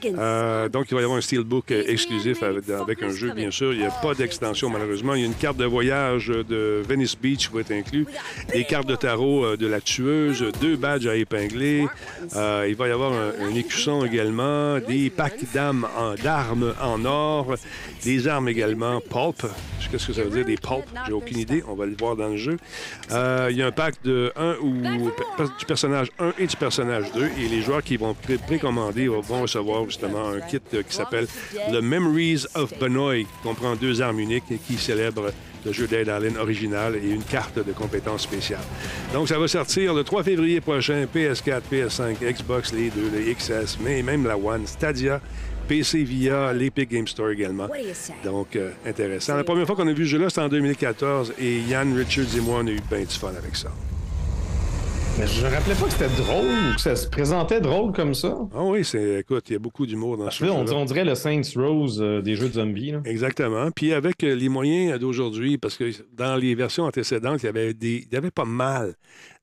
[0.03, 3.51] Euh, donc, il va y avoir un steelbook euh, exclusif avec, avec un jeu, bien
[3.51, 3.73] sûr.
[3.73, 5.13] Il n'y a pas d'extension, malheureusement.
[5.15, 8.05] Il y a une carte de voyage de Venice Beach qui va être inclus,
[8.51, 11.87] des cartes de tarot euh, de la tueuse, deux badges à épingler.
[12.35, 17.05] Euh, il va y avoir un, un écusson également, des packs d'armes en, d'armes en
[17.05, 17.55] or,
[18.03, 19.45] des armes également, pulp.
[19.91, 20.85] Qu'est-ce que ça veut dire, des pulp?
[21.05, 21.63] J'ai aucune idée.
[21.67, 22.57] On va le voir dans le jeu.
[23.11, 24.81] Euh, il y a un pack de 1 ou
[25.59, 27.25] du personnage 1 et du personnage 2.
[27.25, 31.27] Et les joueurs qui vont pré- précommander vont recevoir justement un kit euh, qui s'appelle
[31.71, 35.31] le Memories of Benoit, qui comprend deux armes uniques et qui célèbre
[35.65, 38.63] le jeu Dead Island original et une carte de compétences spéciales.
[39.13, 43.77] Donc, ça va sortir le 3 février prochain, PS4, PS5, Xbox, les deux, le XS,
[43.83, 45.21] mais même la One, Stadia,
[45.67, 47.67] PC via l'Epic Game Store également.
[48.23, 49.35] Donc, euh, intéressant.
[49.37, 52.39] La première fois qu'on a vu ce jeu-là, c'était en 2014 et Yann Richards et
[52.41, 53.69] moi, on a eu bien du fun avec ça.
[55.19, 58.13] Mais je me rappelais pas que c'était drôle ou que ça se présentait drôle comme
[58.15, 58.35] ça.
[58.55, 61.03] Ah oui, c'est, écoute, il y a beaucoup d'humour dans ce on, jeu on dirait
[61.05, 62.91] le Saints Rose euh, des jeux de zombies.
[62.91, 63.01] là.
[63.05, 63.69] Exactement.
[63.71, 67.73] Puis avec euh, les moyens d'aujourd'hui, parce que dans les versions antécédentes, il y avait
[67.73, 68.95] des, il y avait pas mal.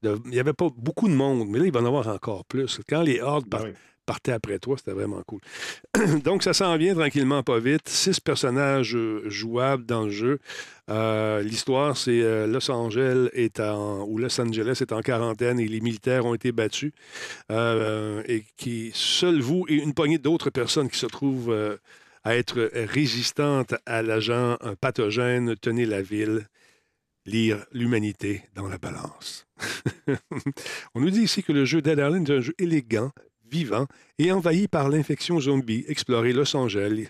[0.03, 2.45] de- il y avait pas beaucoup de monde, mais là, il va en avoir encore
[2.47, 2.81] plus.
[2.89, 3.75] Quand les hordes par- Ben oui.
[4.09, 5.41] Partaient après toi, c'était vraiment cool.
[6.25, 7.87] Donc, ça s'en vient tranquillement, pas vite.
[7.91, 10.39] Six personnages euh, jouables dans le jeu.
[10.89, 15.69] Euh, L'histoire, c'est euh, Los Angeles est en, ou Los Angeles est en quarantaine et
[15.69, 16.93] les militaires ont été battus.
[17.51, 21.55] Et qui, seul vous et une poignée d'autres personnes qui se trouvent
[22.25, 26.47] à être résistantes à l'agent pathogène, tenez la ville.
[27.27, 29.47] Lire l'humanité dans la balance.
[30.95, 33.13] On nous dit ici que le jeu Dead Island est un jeu élégant,
[33.51, 33.87] vivant
[34.19, 35.85] et envahi par l'infection zombie.
[35.89, 37.09] Explorer Los Angeles,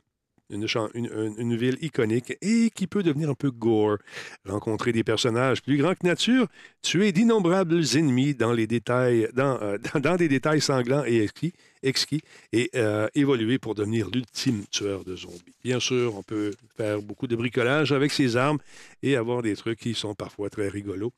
[0.50, 3.98] une, ville iconique et qui peut devenir un peu gore.
[4.46, 6.46] Rencontrer des personnages plus grands que nature,
[6.82, 12.22] tuer d'innombrables ennemis dans, euh, des détails sanglants et exquis, exquis
[12.52, 15.56] et euh, évoluer pour devenir l'ultime tueur de zombies.
[15.62, 18.58] Bien sûr, on peut faire beaucoup de bricolage avec ses armes
[19.02, 21.12] et avoir des trucs qui sont parfois très rigolos,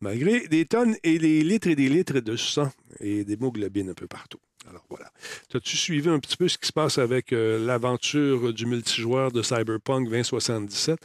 [0.00, 4.06] malgré des tonnes et des litres et des litres de sang et d'hémoglobine un peu
[4.06, 4.40] partout.
[4.68, 5.10] Alors voilà.
[5.54, 9.42] As-tu suivi un petit peu ce qui se passe avec euh, l'aventure du multijoueur de
[9.42, 10.98] Cyberpunk 2077?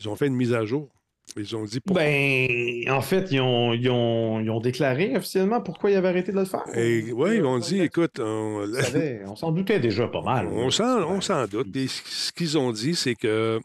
[0.00, 0.88] Ils ont fait une mise à jour.
[1.36, 1.94] Ils ont dit pour...
[1.94, 2.48] Ben,
[2.90, 6.38] en fait, ils ont, ils ont- ils ont déclaré officiellement pourquoi ils avaient arrêté de
[6.38, 6.64] le faire.
[6.74, 8.64] Et, ouais, ils ont dit, écoute, on,
[9.36, 10.48] s'en doutait déjà pas mal.
[10.48, 11.66] on s'en doute.
[11.74, 11.88] Ce
[12.28, 13.60] ce qu'ils ont dit, c'est que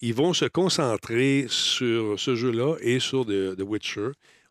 [0.00, 4.08] ils vont se concentrer sur ce jeu-là et sur The, The Witcher.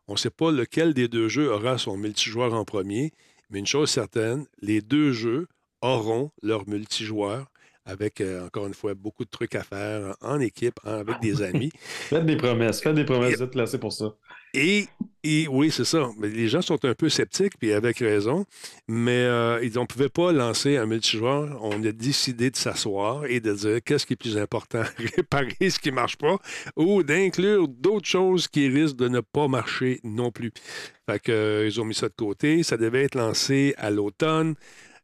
[0.07, 3.11] On ne sait pas lequel des deux jeux aura son multijoueur en premier,
[3.50, 5.48] mais une chose certaine, les deux jeux
[5.82, 7.48] auront leur multijoueur
[7.86, 11.71] avec, euh, encore une fois, beaucoup de trucs à faire en équipe, avec des amis.
[11.75, 14.15] Faites des promesses, faites des promesses, vous êtes placés pour ça.
[14.53, 14.88] Et,
[15.23, 16.09] et oui, c'est ça.
[16.17, 18.45] Mais les gens sont un peu sceptiques, puis avec raison.
[18.88, 21.59] Mais euh, ils- on ne pouvait pas lancer un multijoueur.
[21.61, 24.83] On a décidé de s'asseoir et de dire qu'est-ce qui est plus important,
[25.17, 26.38] réparer ce qui ne marche pas
[26.77, 30.51] ou d'inclure d'autres choses qui risquent de ne pas marcher non plus.
[31.09, 32.63] Fait que, euh, ils ont mis ça de côté.
[32.63, 34.55] Ça devait être lancé à l'automne.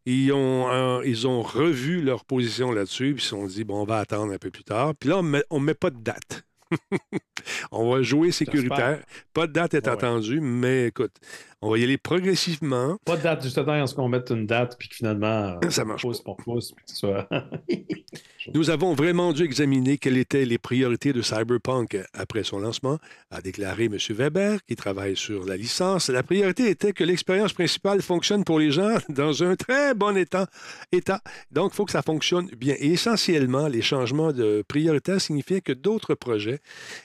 [0.06, 3.82] Ils ont, euh, ils ont revu leur position là-dessus, puis ils se sont dit, bon,
[3.82, 4.96] on va attendre un peu plus tard.
[4.96, 6.44] Puis là, on met- ne met pas de date.
[7.72, 9.04] on va jouer sécuritaire.
[9.34, 11.16] Pas de date est Ouais, attendue, mais écoute,
[11.62, 12.98] on va y aller progressivement.
[13.06, 15.86] Pas de date, juste à ce qu'on mette une date, puis que finalement, euh, Ça
[15.86, 17.28] marche pouce pour pouce, puis soit.
[18.54, 22.98] Nous avons vraiment dû examiner quelles étaient les priorités de Cyberpunk après son lancement,
[23.30, 23.98] a déclaré M.
[24.10, 26.10] Weber, qui travaille sur la licence.
[26.10, 30.48] La priorité était que l'expérience principale fonctionne pour les gens dans un très bon état.
[30.92, 31.22] état.
[31.52, 32.76] Donc, il faut que ça fonctionne bien.
[32.80, 36.60] Et essentiellement, les changements de priorité signifiaient que d'autres projets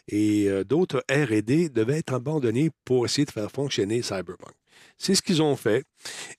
[0.09, 4.46] et euh, d'autres RD devaient être abandonnés pour essayer de faire fonctionner Cyberpunk.
[4.99, 5.85] C'est ce qu'ils ont fait.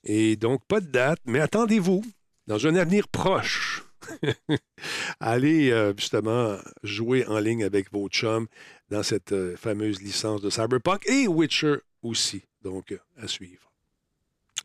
[0.04, 2.04] Et donc, pas de date, mais attendez-vous,
[2.46, 3.84] dans un avenir proche,
[5.20, 8.46] allez euh, justement jouer en ligne avec vos chums
[8.90, 12.42] dans cette euh, fameuse licence de Cyberpunk et Witcher aussi.
[12.62, 13.70] Donc, euh, à suivre.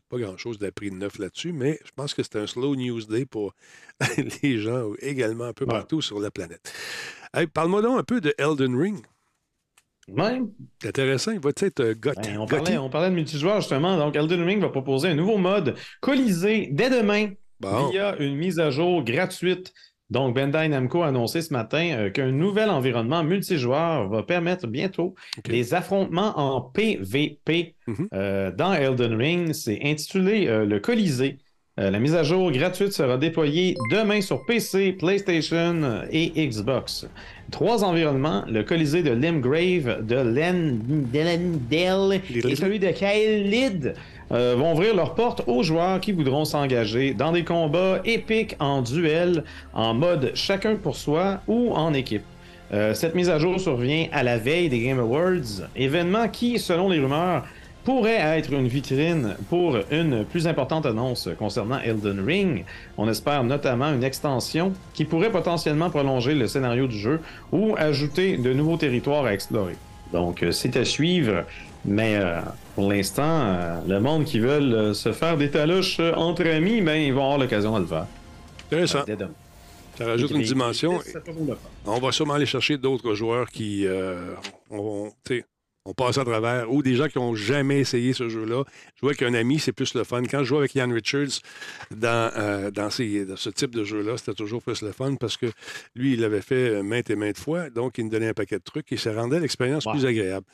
[0.08, 3.24] Pas grand-chose d'appris de neuf là-dessus, mais je pense que c'est un slow news day
[3.26, 3.54] pour
[4.42, 5.70] les gens également un peu Ouais.
[5.72, 6.72] partout sur la planète.
[7.32, 9.04] Hey, Parle-moi donc un peu de Elden Ring.
[10.82, 13.96] C'est intéressant, il va être euh, goth- Ben, on, parlait, on parlait de multijoueur justement.
[13.96, 17.30] Donc, Elden Ring va proposer un nouveau mode Colisée dès demain
[17.60, 17.88] Bon.
[17.90, 19.72] via une mise à jour gratuite.
[20.10, 25.14] Donc, Bandai Namco a annoncé ce matin euh, qu'un nouvel environnement multijoueur va permettre bientôt
[25.44, 28.08] des affrontements en PVP Mhm.
[28.12, 29.52] euh, dans Elden Ring.
[29.54, 31.38] C'est intitulé euh, le Colisée.
[31.80, 37.08] Euh, la mise à jour gratuite sera déployée demain sur PC, PlayStation et Xbox.
[37.50, 40.78] Trois environnements, le Colisée de Limgrave, de Len-
[41.12, 43.94] de Lendel et celui de Kaelid,
[44.30, 48.80] euh, vont ouvrir leurs portes aux joueurs qui voudront s'engager dans des combats épiques en
[48.80, 52.22] duel, en mode chacun pour soi ou en équipe.
[52.72, 56.88] Euh, cette mise à jour survient à la veille des Game Awards, événement qui, selon
[56.88, 57.44] les rumeurs,
[57.84, 62.64] pourrait être une vitrine pour une plus importante annonce concernant Elden Ring.
[62.96, 67.20] On espère notamment une extension qui pourrait potentiellement prolonger le scénario du jeu
[67.52, 69.76] ou ajouter de nouveaux territoires à explorer.
[70.12, 71.44] Donc, euh, c'est à suivre,
[71.84, 72.40] mais euh,
[72.74, 76.80] pour l'instant, euh, le monde qui veulent euh, se faire des talouches euh, entre amis,
[76.80, 78.06] ben, ils vont avoir l'occasion de le faire.
[78.66, 79.04] Intéressant.
[79.98, 81.00] Ça rajoute une dimension.
[81.86, 84.34] On va sûrement aller chercher d'autres joueurs qui euh,
[84.70, 85.10] ont,
[85.86, 88.64] ont passé à travers ou des gens qui n'ont jamais essayé ce jeu-là.
[89.00, 90.22] Jouer avec un ami, c'est plus le fun.
[90.22, 91.40] Quand je jouais avec Ian Richards
[91.90, 95.36] dans, euh, dans, ces- dans ce type de jeu-là, c'était toujours plus le fun parce
[95.36, 95.46] que
[95.94, 97.68] lui, il l'avait fait maintes et maintes fois.
[97.70, 100.46] Donc, il me donnait un paquet de trucs et ça rendait l'expérience plus agréable.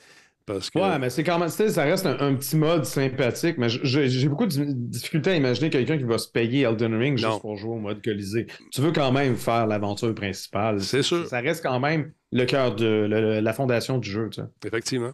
[0.52, 2.84] Parce que, Ouais, mais c'est quand même, tu sais, ça reste un, un petit mode
[2.84, 7.16] sympathique, mais j'ai beaucoup de difficulté à imaginer quelqu'un qui va se payer Elden Ring
[7.18, 7.38] juste Non.
[7.40, 8.46] pour jouer au mode Colisée.
[8.72, 10.80] Tu veux quand même faire l'aventure principale.
[10.80, 11.26] C'est sûr.
[11.28, 14.46] Ça reste quand même le cœur de le- la fondation du jeu, tu sais.
[14.66, 15.10] Effectivement.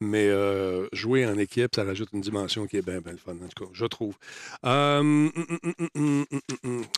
[0.00, 3.32] Mais euh, jouer en équipe, ça rajoute une dimension qui est bien, bien le fun,
[3.32, 4.14] en tout cas, je trouve.
[4.64, 5.28] Euh.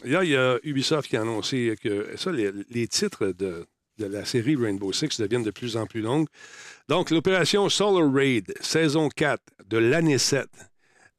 [0.05, 3.65] Là, il y a Ubisoft qui a annoncé que ça, les, les titres de,
[3.99, 6.27] de la série Rainbow Six deviennent de plus en plus longues.
[6.89, 10.47] Donc, l'opération Solar Raid, saison 4 de l'année 7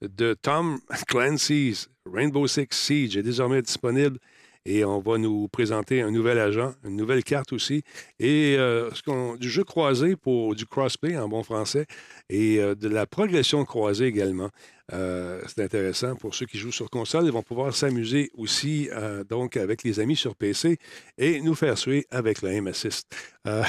[0.02, 4.20] de Tom Clancy's Rainbow Six Siege est désormais disponible
[4.66, 7.84] et on va nous présenter un nouvel agent, une nouvelle carte aussi,
[8.20, 8.90] et euh,
[9.38, 11.86] du jeu croisé pour du crossplay en bon français
[12.30, 14.50] et euh, de la progression croisée également.
[14.92, 17.24] Euh, c'est intéressant pour ceux qui jouent sur console.
[17.26, 20.78] Ils vont pouvoir s'amuser aussi euh, donc avec les amis sur PC
[21.18, 23.08] et nous faire suer avec le aim assist.
[23.48, 23.64] Euh,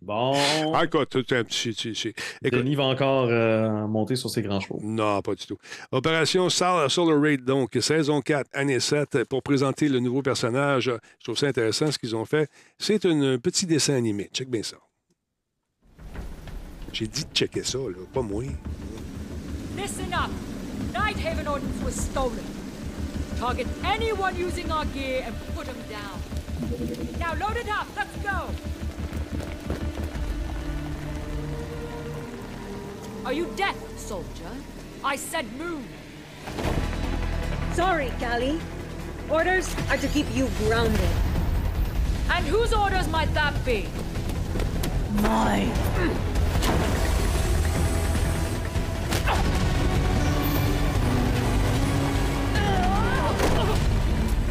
[0.00, 0.32] Bon.
[0.74, 1.34] ah, écoute, écoute,
[2.42, 3.28] Denis va encore
[3.88, 4.78] monter sur ses grands chevaux.
[4.82, 5.58] non, pas du tout.
[5.90, 10.84] Opération Sol- Solar Raid, donc, saison 4, année 7, pour présenter le nouveau personnage.
[11.18, 12.48] Je trouve ça intéressant ce qu'ils ont fait.
[12.78, 14.30] C'est un petit dessin animé.
[14.32, 14.76] Check bien ça.
[16.92, 18.44] J'ai dit de checker ça, là, pas moi.
[19.76, 20.30] Listen up!
[20.92, 22.44] Nighthaven Ordnance was stolen.
[23.38, 26.20] Target anyone using our gear and put them down.
[27.18, 28.48] Now load it up, let's go!
[33.24, 34.50] Are you deaf, soldier?
[35.04, 35.84] I said move.
[37.72, 38.60] Sorry, Callie.
[39.30, 41.00] Orders are to keep you grounded.
[42.30, 43.88] And whose orders might that be?
[45.22, 45.72] Mine.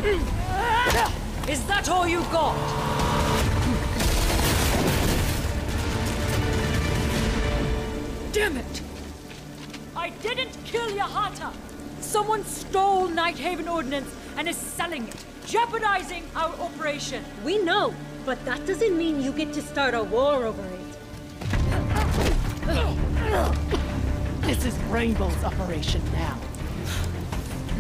[0.03, 2.55] Is that all you got?
[8.31, 8.81] Damn it!
[9.95, 11.53] I didn't kill Yahata!
[11.99, 17.23] Someone stole Nighthaven Ordnance and is selling it, jeopardizing our operation.
[17.45, 17.93] We know,
[18.25, 20.79] but that doesn't mean you get to start a war over it.
[24.41, 26.39] This is Rainbow's operation now.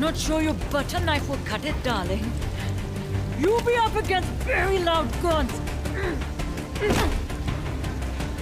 [0.01, 2.25] Not sure your butter knife will cut it, darling.
[3.39, 5.51] You'll be up against very loud guns.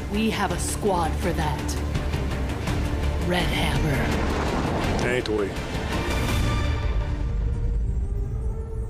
[0.09, 1.75] We have a squad for that.
[3.27, 4.05] Red Hammer.
[5.03, 5.49] Hein, toi.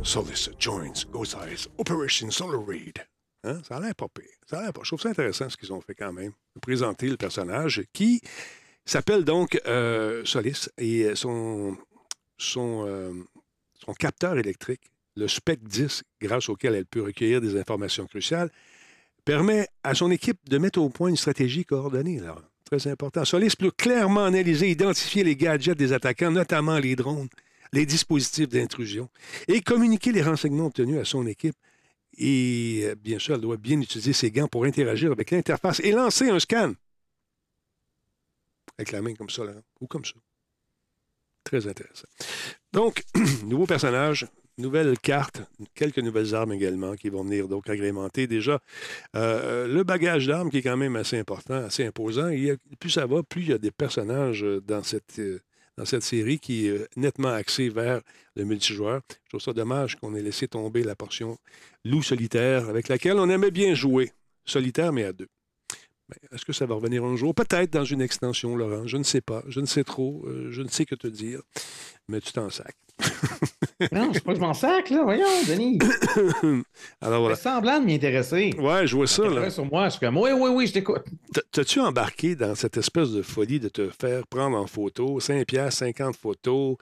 [0.03, 3.03] Solis joins Ghost Eyes Operation Solar Raid.
[3.45, 3.63] Hein?
[3.67, 4.25] Ça a l'air pas pire.
[4.47, 4.81] Ça a l'air pas.
[4.83, 6.33] Je trouve ça intéressant ce qu'ils ont fait quand même.
[6.55, 8.21] De présenter le personnage qui
[8.85, 11.75] s'appelle donc euh, Solis et son,
[12.39, 13.13] son, euh,
[13.97, 14.81] capteur électrique,
[15.15, 18.49] le SPEC 10, grâce auquel elle peut recueillir des informations cruciales,
[19.25, 22.21] permet à son équipe de mettre au point une stratégie coordonnée.
[22.65, 23.25] Très important.
[23.25, 27.29] Solis peut clairement analyser, identifier les gadgets des attaquants, notamment les drones,
[27.73, 29.09] les dispositifs d'intrusion,
[29.47, 31.55] et communiquer les renseignements obtenus à son équipe.
[32.17, 35.91] Et euh, bien sûr, elle doit bien utiliser ses gants pour interagir avec l'interface et
[35.91, 36.73] lancer un scan.
[38.77, 40.13] Avec la main comme ça, là, ou comme ça.
[41.43, 42.07] Très intéressant.
[42.73, 43.03] Donc,
[43.45, 44.27] nouveau personnage,
[44.57, 45.41] nouvelle carte,
[45.73, 48.59] quelques nouvelles armes également qui vont venir donc agrémenter déjà
[49.15, 52.29] euh, le bagage d'armes qui est quand même assez important, assez imposant.
[52.79, 55.39] Plus ça va, plus il y a des personnages dans cette, euh,
[55.77, 58.01] dans cette série qui est nettement axée vers
[58.35, 59.01] le multijoueur.
[59.25, 61.37] Je trouve ça dommage qu'on ait laissé tomber la portion
[61.85, 64.11] loup solitaire avec laquelle on aimait bien jouer.
[64.45, 65.27] Solitaire, mais à deux.
[66.31, 67.33] Est-ce que ça va revenir un jour?
[67.35, 68.87] Peut-être dans une extension, Laurent.
[68.87, 69.43] Je ne sais pas.
[69.47, 70.23] Je ne sais trop.
[70.27, 71.41] Euh, je ne sais que te dire.
[72.07, 72.75] Mais tu t'en sacs.
[73.91, 75.03] non, je sais pas que je m'en sac, là.
[75.03, 75.79] Voyons, Denis.
[77.01, 77.35] Alors voilà.
[77.35, 78.53] semblant de m'y intéresser.
[78.57, 79.27] Ouais, je vois ça.
[79.27, 79.49] Là.
[79.49, 81.03] sur moi, je suis comme, oui, oui, oui, je t'écoute.
[81.51, 85.79] T'as-tu embarqué dans cette espèce de folie de te faire prendre en photo, 5 piastres,
[85.79, 86.77] 50 photos?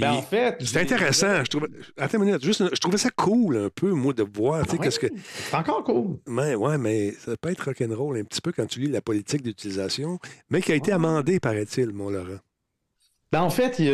[0.00, 1.44] Ben, en fait, c'est intéressant.
[1.44, 4.64] Je trouvais, attends une minute, juste, je trouvais ça cool un peu, moi, de voir.
[4.68, 4.90] Ah que...
[4.90, 6.18] C'est encore cool.
[6.26, 9.42] Mais, ouais, mais ça peut être rock'n'roll un petit peu quand tu lis la politique
[9.42, 10.18] d'utilisation,
[10.50, 12.38] mais qui a été amendée, paraît-il, mon Laurent.
[13.32, 13.90] Ben, en fait, il y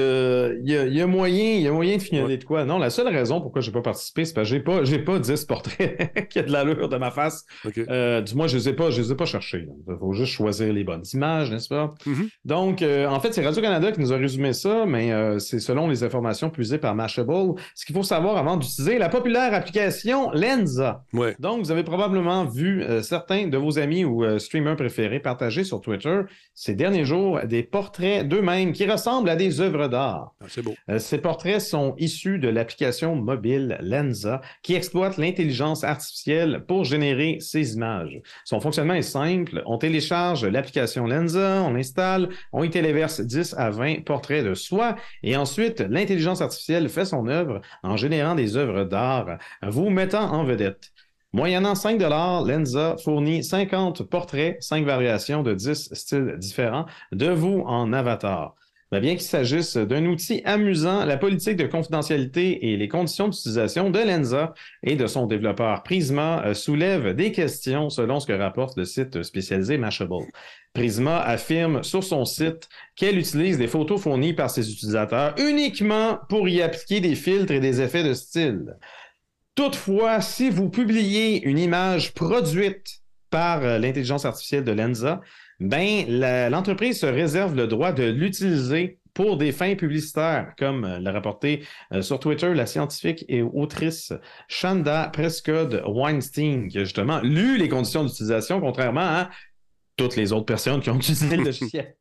[0.76, 2.66] a, y a, moyen, y a moyen de fignoler de quoi.
[2.66, 4.84] Non, la seule raison pourquoi je n'ai pas participé, c'est parce que je n'ai pas,
[4.84, 7.46] j'ai pas 10 portraits qui a de l'allure de ma face.
[7.88, 9.66] Euh, du moins, je ne les ai pas, je les ai pas cherchés.
[9.88, 11.94] Il faut juste choisir les bonnes images, n'est-ce pas?
[12.06, 12.28] Mm-hmm.
[12.44, 15.88] Donc, euh, en fait, c'est Radio-Canada qui nous a résumé ça, mais euh, c'est selon
[15.88, 17.54] les informations puisées par Mashable.
[17.74, 21.04] Ce qu'il faut savoir avant d'utiliser la populaire application Lenza.
[21.14, 21.36] Ouais.
[21.38, 26.20] Donc, vous avez probablement vu certains de vos amis ou streamers préférés partager sur Twitter
[26.54, 30.34] ces derniers jours des portraits d'eux-mêmes qui ressemblent à des œuvres d'art.
[30.40, 30.74] Ah, c'est beau.
[30.88, 37.38] Euh, ces portraits sont issus de l'application mobile Lenza qui exploite l'intelligence artificielle pour générer
[37.40, 38.20] ces images.
[38.44, 39.62] Son fonctionnement est simple.
[39.66, 44.96] On télécharge l'application Lenza, on installe, on y téléverse 10 à 20 portraits de soi
[45.22, 50.44] et ensuite l'intelligence artificielle fait son œuvre en générant des œuvres d'art, vous mettant en
[50.44, 50.92] vedette.
[51.34, 57.90] Moyennant 5 Lenza fournit 50 portraits, 5 variations de 10 styles différents de vous en
[57.94, 58.54] avatar.
[58.92, 63.88] Ben, bien qu'il s'agisse d'un outil amusant, la politique de confidentialité et les conditions d'utilisation
[63.88, 68.76] de Lenza et de son développeur Prisma euh, soulèvent des questions selon ce que rapporte
[68.76, 70.26] le site spécialisé Mashable.
[70.74, 76.46] Prisma affirme sur son site qu'elle utilise des photos fournies par ses utilisateurs uniquement pour
[76.46, 78.76] y appliquer des filtres et des effets de style.
[79.54, 85.22] Toutefois, si vous publiez une image produite par euh, l'intelligence artificielle de Lenza,
[85.62, 91.12] ben, l'entreprise se réserve le droit de l'utiliser pour des fins publicitaires, comme euh, l'a
[91.12, 94.12] rapporté euh, sur Twitter la scientifique et autrice
[94.48, 99.30] Shanda Prescott Weinstein, qui a justement lu les conditions d'utilisation, contrairement à
[99.96, 101.94] toutes les autres personnes qui ont utilisé le logiciel.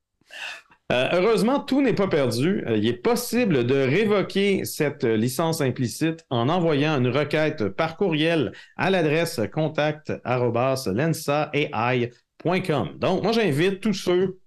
[0.92, 2.66] Euh, heureusement, tout n'est pas perdu.
[2.68, 8.90] il est possible de révoquer cette licence implicite en envoyant une requête par courriel à
[8.90, 12.12] l'adresse contact.lensa.ai
[12.44, 14.40] donc, moi, j'invite tous ceux,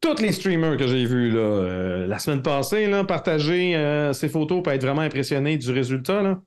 [0.00, 4.72] tous les streamers que j'ai vus euh, la semaine passée, partager euh, ces photos pour
[4.72, 6.40] être vraiment impressionnés du résultat.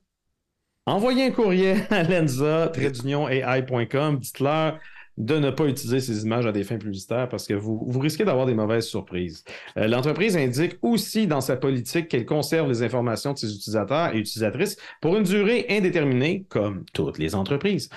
[0.86, 4.78] Envoyez un courrier à lenza ai.com, dites-leur
[5.18, 8.24] de ne pas utiliser ces images à des fins publicitaires parce que vous, vous risquez
[8.24, 9.42] d'avoir des mauvaises surprises.
[9.76, 14.18] Euh, l'entreprise indique aussi dans sa politique qu'elle conserve les informations de ses utilisateurs et
[14.18, 17.90] utilisatrices pour une durée indéterminée, comme toutes les entreprises.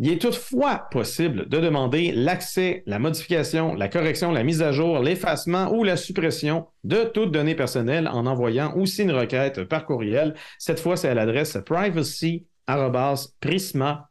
[0.00, 5.00] Il est toutefois possible de demander l'accès, la modification, la correction, la mise à jour,
[5.00, 10.36] l'effacement ou la suppression de toutes données personnelles en envoyant aussi une requête par courriel.
[10.60, 14.08] Cette fois, c'est à l'adresse privacy.prisma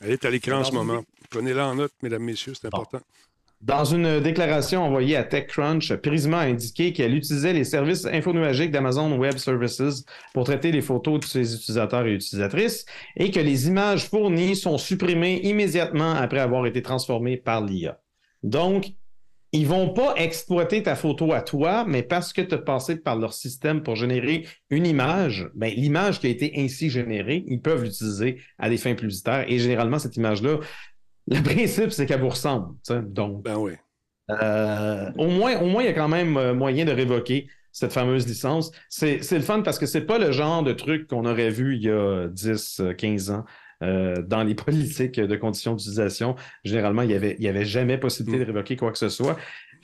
[0.00, 1.02] Elle est à l'écran en ce moment.
[1.28, 3.00] Prenez-la en note, mesdames, messieurs, c'est important.
[3.64, 9.16] Dans une déclaration envoyée à TechCrunch, Prisma a indiqué qu'elle utilisait les services infonuagiques d'Amazon
[9.16, 10.04] Web Services
[10.34, 12.84] pour traiter les photos de ses utilisateurs et utilisatrices
[13.16, 17.98] et que les images fournies sont supprimées immédiatement après avoir été transformées par l'IA.
[18.42, 18.92] Donc,
[19.52, 23.16] ils vont pas exploiter ta photo à toi, mais parce que tu as passé par
[23.16, 27.84] leur système pour générer une image, ben, l'image qui a été ainsi générée, ils peuvent
[27.84, 29.46] l'utiliser à des fins publicitaires.
[29.48, 30.58] Et généralement, cette image-là,
[31.26, 32.74] le principe, c'est qu'elle vous ressemble.
[32.90, 33.72] Donc, Ben oui.
[34.30, 37.92] euh, au moins, au moins, il y a quand même euh, moyen de révoquer cette
[37.92, 38.70] fameuse licence.
[38.88, 41.76] C'est c'est le fun parce que c'est pas le genre de truc qu'on aurait vu
[41.76, 43.44] il y a 10, euh, 15 ans.
[43.82, 47.98] euh, dans les politiques de conditions d'utilisation, généralement, il n'y avait, il y avait jamais
[47.98, 49.36] possibilité de révoquer quoi que ce soit.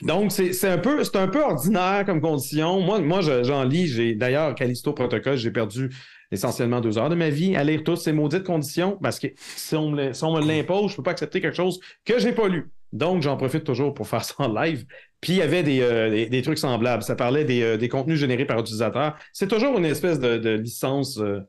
[0.03, 2.80] Donc, c'est un, peu- un peu ordinaire comme condition.
[2.80, 3.86] Moi, moi je- j'en lis.
[3.86, 5.90] J'ai D'ailleurs, Callisto Protocol, j'ai perdu
[6.32, 9.74] essentiellement deux heures de ma vie à lire toutes ces maudites conditions parce que si
[9.74, 12.48] on me, si me l'impose, je ne peux pas accepter quelque chose que j'ai pas
[12.48, 12.70] lu.
[12.92, 14.84] Donc, j'en profite toujours pour faire ça en live.
[15.20, 17.03] Puis, il y avait des, euh, des- des trucs semblables.
[17.03, 19.16] Ça parlait des, euh, des contenus générés par utilisateur.
[19.32, 21.40] C'est toujours une espèce de, de licence euh,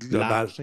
[0.00, 0.08] Il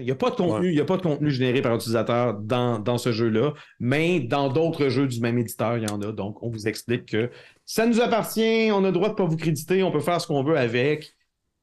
[0.04, 2.78] n'y a pas de contenu, il y a pas de contenu généré par utilisateur dans,
[2.78, 6.12] dans ce jeu-là, mais dans d'autres jeux du même éditeur, il y en a.
[6.12, 7.30] Donc, on vous explique que
[7.66, 10.26] ça nous appartient, on a le droit de pas vous créditer, on peut faire ce
[10.26, 11.14] qu'on veut avec.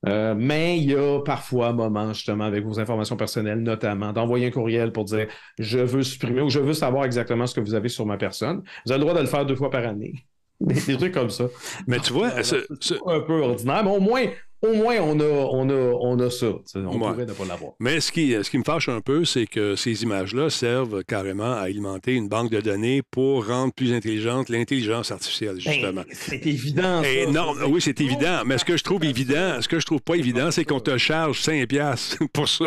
[0.07, 4.47] Euh, mais il y a parfois un moment, justement, avec vos informations personnelles, notamment, d'envoyer
[4.47, 7.73] un courriel pour dire je veux supprimer ou je veux savoir exactement ce que vous
[7.73, 8.61] avez sur ma personne.
[8.85, 10.13] Vous avez le droit de le faire deux fois par année.
[10.59, 11.45] Des, trucs comme ça.
[11.87, 14.25] Mais tu vois, c'est ce- un peu ordinaire, mais au moins,
[14.61, 16.47] au moins on, a, on, a, on a ça.
[16.75, 16.97] On Ouais.
[17.11, 17.73] pourrait ne pas l'avoir.
[17.79, 21.51] Mais ce qui, ce qui me fâche un peu, c'est que ces images-là servent carrément
[21.53, 26.01] à alimenter une banque de données pour rendre plus intelligente l'intelligence artificielle, justement.
[26.01, 27.03] Ben, c'est évident.
[27.03, 27.09] ça.
[27.09, 28.41] Et non, oui, c'est évident.
[28.45, 30.97] Mais ce que je trouve évident, ce que je trouve pas évident, c'est qu'on te
[30.97, 32.65] charge 5 piastres pour ça.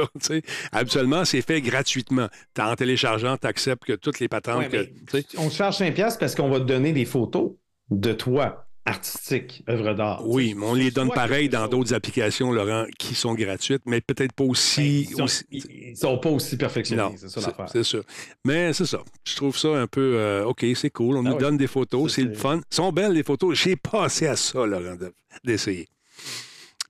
[0.73, 2.29] Habituellement, c'est fait gratuitement.
[2.59, 5.19] En téléchargeant, tu acceptes que toutes les patentes Ouais, que.
[5.39, 7.53] on te charge 5$ piastres parce qu'on va te donner des photos
[7.91, 10.23] de toi, artistique, œuvre d'art.
[10.27, 14.33] Oui, mais on les donne pareil dans d'autres applications, Laurent, qui sont gratuites, mais peut-être
[14.33, 14.81] pas aussi.
[14.81, 17.69] Ben, Ils sont, aussi- ils- ils sont pas aussi perfectionnés, c'est ça l'affaire.
[17.71, 17.99] c'est ça.
[18.45, 19.03] Mais c'est ça.
[19.25, 21.17] Je trouve ça un peu euh, OK, c'est cool.
[21.17, 22.61] On Ah nous donne des photos, c'est le fun.
[22.71, 23.57] Sont belles les photos.
[23.57, 25.13] J'ai passé à ça, Laurent, de-
[25.45, 25.87] d'essayer.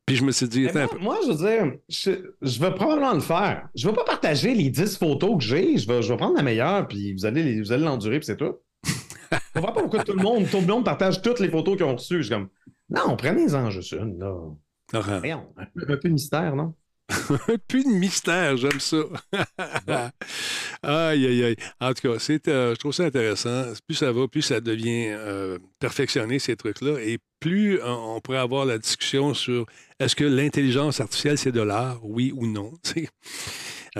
[0.06, 0.98] Puis je me suis dit, moi, peu.
[0.98, 3.68] moi, je veux dire, je, je vais probablement le faire.
[3.74, 5.76] Je vais pas partager les 10 photos que j'ai.
[5.76, 8.24] Je vais, je vais prendre la meilleure, puis vous allez, les- vous allez l'endurer, puis
[8.24, 8.54] c'est tout.
[9.32, 11.86] je comprends pas pourquoi tout le monde, tout le monde partage toutes les photos qu'ils
[11.86, 12.18] ont reçues.
[12.18, 12.48] Je suis comme,
[12.90, 14.34] non, prenez-en juste une, là.
[14.92, 16.74] Voyons, un peu, un peu de mystère, non?
[17.68, 18.98] plus de mystère, j'aime ça.
[20.82, 21.56] aïe, aïe, aïe.
[21.80, 23.64] En tout cas, c'est, euh, je trouve ça intéressant.
[23.86, 27.00] Plus ça va, plus ça devient euh, perfectionné, ces trucs-là.
[27.00, 29.64] Et plus euh, on pourrait avoir la discussion sur
[29.98, 32.72] est-ce que l'intelligence artificielle, c'est de l'art, oui ou non.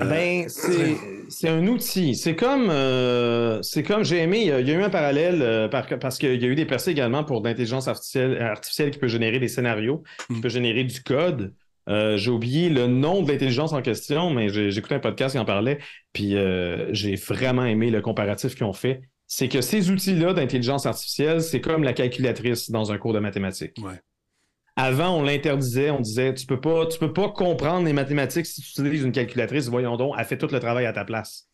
[0.01, 0.95] Euh, Ben, c'est
[1.29, 2.15] c'est un outil.
[2.15, 4.89] C'est comme, euh, c'est comme j'ai aimé, il y, a, il y a eu un
[4.89, 8.89] parallèle euh, par- parce qu'il y a eu des percées également pour l'intelligence artificielle, artificielle
[8.91, 10.41] qui peut générer des scénarios, qui Mm.
[10.41, 11.53] peut générer du code.
[11.87, 15.45] Euh, j'ai oublié le nom de l'intelligence en question, mais écouté un podcast qui en
[15.45, 15.79] parlait,
[16.13, 19.01] puis euh, j'ai vraiment aimé le comparatif qu'ils ont fait.
[19.27, 23.75] C'est que ces outils-là d'intelligence artificielle, c'est comme la calculatrice dans un cours de mathématiques.
[23.83, 23.93] Ouais.
[24.81, 28.61] Avant, on l'interdisait, on disait tu peux pas, tu peux pas comprendre les mathématiques si
[28.61, 31.49] tu utilises une calculatrice, voyons donc, elle fait tout le travail à ta place.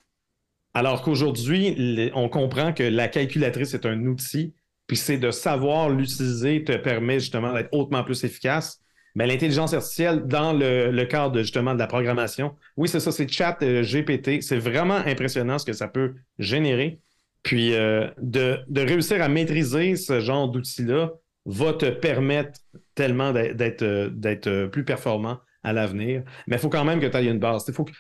[0.76, 4.54] Alors qu'aujourd'hui, on comprend que la calculatrice est un outil,
[4.86, 8.80] puis c'est de savoir l'utiliser te permet justement d'être hautement plus efficace.
[9.16, 13.58] Mais l'intelligence artificielle, dans le, cadre justement de la programmation, oui, c'est ça, c'est chat
[13.64, 14.44] euh, GPT.
[14.44, 17.00] C'est vraiment impressionnant ce que ça peut générer.
[17.42, 21.14] Puis euh, de, réussir à maîtriser ce genre d'outils-là
[21.48, 22.60] va te permettre
[22.96, 23.84] tellement d'être- d'être
[24.48, 26.24] euh, euh, plus performant à l'avenir.
[26.48, 27.66] Mais il faut quand même que tu aies une base.
[27.68, 27.92] Il faut que...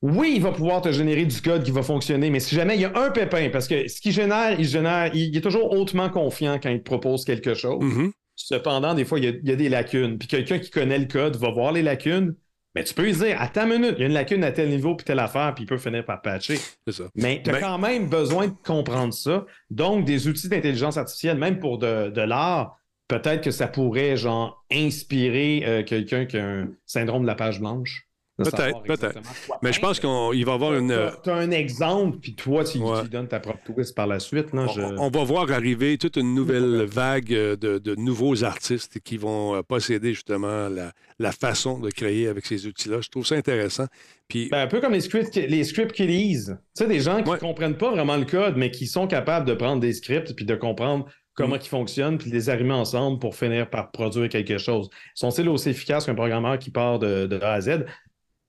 [0.00, 2.80] Oui, il va pouvoir te générer du code qui va fonctionner, mais si jamais il
[2.82, 6.08] y a un pépin, parce que ce qu'il génère, il génère, il, est toujours hautement
[6.08, 7.82] confiant quand il te propose quelque chose.
[7.82, 8.12] Mhm.
[8.36, 10.16] Cependant, des fois, il y, a, il y a des lacunes.
[10.16, 12.34] Puis quelqu'un qui connaît le code va voir les lacunes.
[12.76, 14.68] Mais tu peux lui dire, attends une minute, il y a une lacune à tel
[14.68, 16.58] niveau, puis telle affaire, puis il peut finir par patcher.
[16.86, 17.04] C'est ça.
[17.16, 19.46] Mais tu as Ben- quand même besoin de comprendre ça.
[19.70, 22.77] Donc, des outils d'intelligence artificielle, même pour de, de l'art,
[23.08, 27.60] peut-être que ça pourrait, genre, inspirer euh, quelqu'un qui a un syndrome de la page
[27.60, 28.04] blanche.
[28.40, 29.18] Peut-être, peut-être.
[29.62, 30.92] Mais je pense qu'il va y avoir une.
[30.92, 32.98] euh, Tu as un exemple, puis toi, tu, Ouais.
[32.98, 34.50] tu lui donnes ta propre twist par la suite.
[34.52, 39.00] je- On, on va voir arriver toute une nouvelle vague euh, de, de nouveaux artistes
[39.00, 43.00] qui vont euh, posséder justement la, la façon de créer avec ces outils-là.
[43.00, 43.86] Je trouve ça intéressant.
[44.28, 46.44] Puis, Ben, un peu comme les script, les script kiddies.
[46.46, 47.38] Tu sais, des gens qui Ouais.
[47.38, 50.54] comprennent pas vraiment le code, mais qui sont capables de prendre des scripts puis de
[50.54, 51.06] comprendre
[51.38, 51.60] comment Mm.
[51.62, 54.90] ils fonctionnent puis les arrimer ensemble pour finir par produire quelque chose.
[55.14, 57.84] Sont-ils aussi efficaces qu'un programmeur qui part de, de A à Z?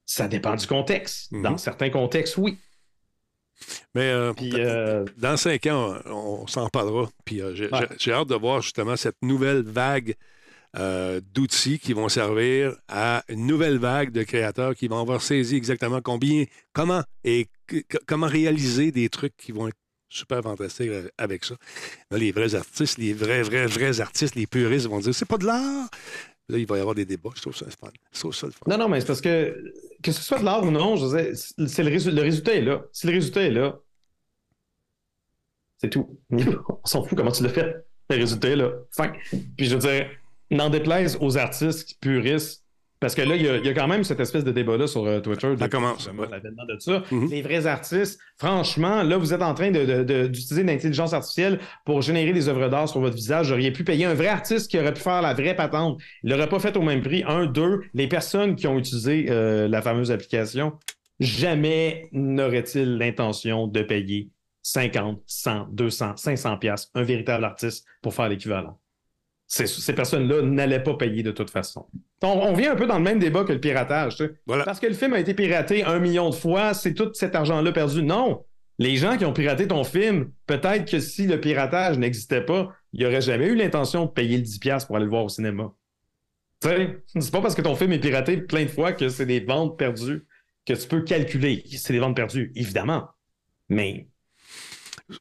[0.05, 1.31] Ça dépend du contexte.
[1.31, 1.43] Mhm.
[1.43, 2.57] Dans certains contextes, oui.
[3.93, 7.09] Mais euh, Puis, euh, dans cinq ans, on, on s'en parlera.
[7.25, 8.13] Puis euh, j'ai Ouais.
[8.13, 10.15] hâte de voir justement cette nouvelle vague
[11.33, 15.99] d'outils qui vont servir à une nouvelle vague de créateurs qui vont avoir saisi exactement
[15.99, 17.47] combien, comment et
[18.05, 19.77] comment réaliser des trucs qui vont être
[20.09, 21.55] super fantastiques euh, avec ça.
[22.11, 25.37] Là, les vrais artistes, les vrais, vrais, vrais artistes, les puristes vont dire c'est pas
[25.37, 25.89] de l'art.
[26.49, 27.29] Là, il va y avoir des débats.
[27.35, 27.89] Je trouve ça fun.
[28.11, 28.65] Trouve ça le fun.
[28.67, 29.55] Non, non, mais c'est parce que,
[30.01, 32.61] que ce soit de l'art ou non, je veux c'est le, résu- le résultat est
[32.61, 32.81] là.
[32.91, 33.77] Si le résultat est là,
[35.77, 36.19] c'est tout.
[36.31, 37.75] On s'en fout comment tu l'as fait.
[38.09, 38.71] Le résultat est là.
[39.57, 40.09] Puis je veux dire,
[40.49, 42.63] n'en déplaise aux artistes puristes,
[42.99, 44.87] parce que là, il y, a- il y a quand même cette espèce de débat-là
[44.87, 45.53] sur euh, Twitter.
[45.57, 47.03] Ça commence, l'avènement de ça.
[47.11, 47.29] Mhm.
[47.29, 52.49] Les vrais artistes, franchement, là, vous êtes en train d'utiliser l'intelligence artificielle pour générer des
[52.49, 53.51] œuvres d'art sur votre visage.
[53.51, 55.99] Auriez pu payer un vrai artiste qui aurait pu faire la vraie patente.
[56.23, 57.23] Il l'aurait pas fait au même prix.
[57.25, 60.73] Un, deux, les personnes qui ont utilisé euh, la fameuse application,
[61.19, 64.29] jamais n'auraient-ils l'intention de payer
[64.61, 68.77] 50, 100, 200, 500 pièces un véritable artiste pour faire l'équivalent?
[69.51, 71.87] Ces, ces personnes-là n'allaient pas payer de toute façon.
[72.21, 74.23] On, on vient un peu dans le même débat que le piratage.
[74.45, 74.63] Voilà.
[74.63, 77.71] Parce que le film a été piraté un million de fois, c'est tout cet argent-là
[77.71, 78.03] perdu.
[78.03, 78.45] Non!
[78.77, 82.99] Les gens qui ont piraté ton film, peut-être que si le piratage n'existait pas, il
[82.99, 85.73] n'y aurait jamais eu l'intention de payer le 10$ pour aller le voir au cinéma.
[86.61, 89.77] C'est pas parce que ton film est piraté plein de fois que c'est des ventes
[89.79, 90.27] perdues
[90.65, 91.63] que tu peux calculer.
[91.77, 93.07] C'est des ventes perdues, évidemment.
[93.67, 94.08] Mais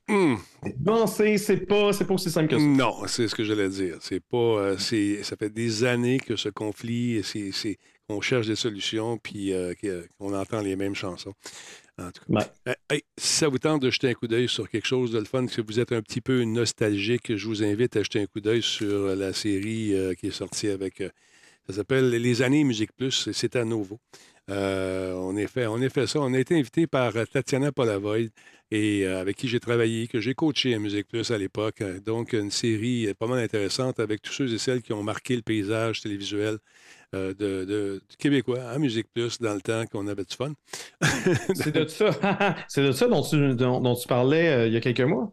[0.09, 0.39] Hum.
[0.85, 2.65] non, c'est pas, aussi simple que ça.
[2.65, 3.97] Non, c'est ce que j'allais dire.
[4.01, 7.79] C'est pas, euh, c'est, ça fait des années que ce conflit, c'est, c'est-
[8.09, 9.75] qu'on cherche des solutions, puis euh,
[10.19, 11.35] qu'on entend les mêmes chansons.
[11.99, 12.39] En tout cas.
[12.39, 12.47] Ouais.
[12.69, 15.19] Euh, hey, si ça vous tente de jeter un coup d'œil sur quelque chose de
[15.19, 18.27] le fun, si vous êtes un petit peu nostalgique, je vous invite à jeter un
[18.27, 21.03] coup d'œil sur la série euh, qui est sortie avec.
[21.69, 23.31] ça s'appelle Les années Musique Plus.
[23.33, 23.99] C'est à nouveau.
[24.51, 26.21] Euh, on, a fait, ça.
[26.21, 28.31] On a été invité par euh, Tatiana Polavoid
[28.71, 31.81] et euh, avec qui j'ai travaillé, que j'ai coaché à Musique Plus à l'époque.
[31.83, 35.37] Euh, Donc, une série pas mal intéressante avec tous ceux et celles qui ont marqué
[35.37, 36.59] le paysage télévisuel
[37.15, 40.53] euh, Québécois à Musique Plus dans le temps qu'on avait du fun.
[41.55, 42.11] C'est de ça,
[42.77, 45.33] de ça dont tu, parlais il y a quelques mois.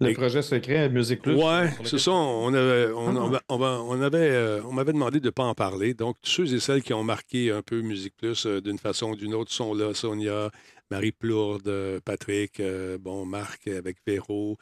[0.00, 1.34] Le Et- projet secret Musique Plus.
[1.34, 2.12] Lequel- c'est ça.
[2.12, 3.20] On avait, on, Ah.
[3.22, 5.94] on va- on va- on avait, euh, on m'avait demandé de ne pas en parler.
[5.94, 9.10] Donc, tous ceux et celles qui ont marqué un peu Musique Plus euh, d'une façon
[9.10, 9.94] ou d'une autre sont là.
[9.94, 10.50] Sonia,
[10.90, 14.56] Marie Plourde, euh, Patrick, euh, bon, Marc avec Véro,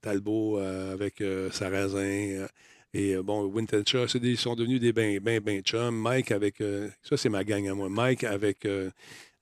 [0.00, 2.46] Talbot avec Sarrazin.
[2.94, 3.44] et bon,
[4.20, 5.94] des- ils sont devenus des ben, ben, ben chums.
[5.96, 6.62] Mike avec,
[7.02, 7.88] ça c'est ma gang à moi.
[7.88, 8.66] Mike avec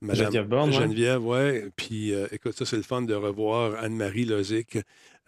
[0.00, 0.76] Madame Geneviève Borne, ouais.
[0.76, 1.68] Geneviève, ouais.
[1.76, 4.78] Puis, euh, écoute, ça, c'est le fun de revoir Anne-Marie Lozic,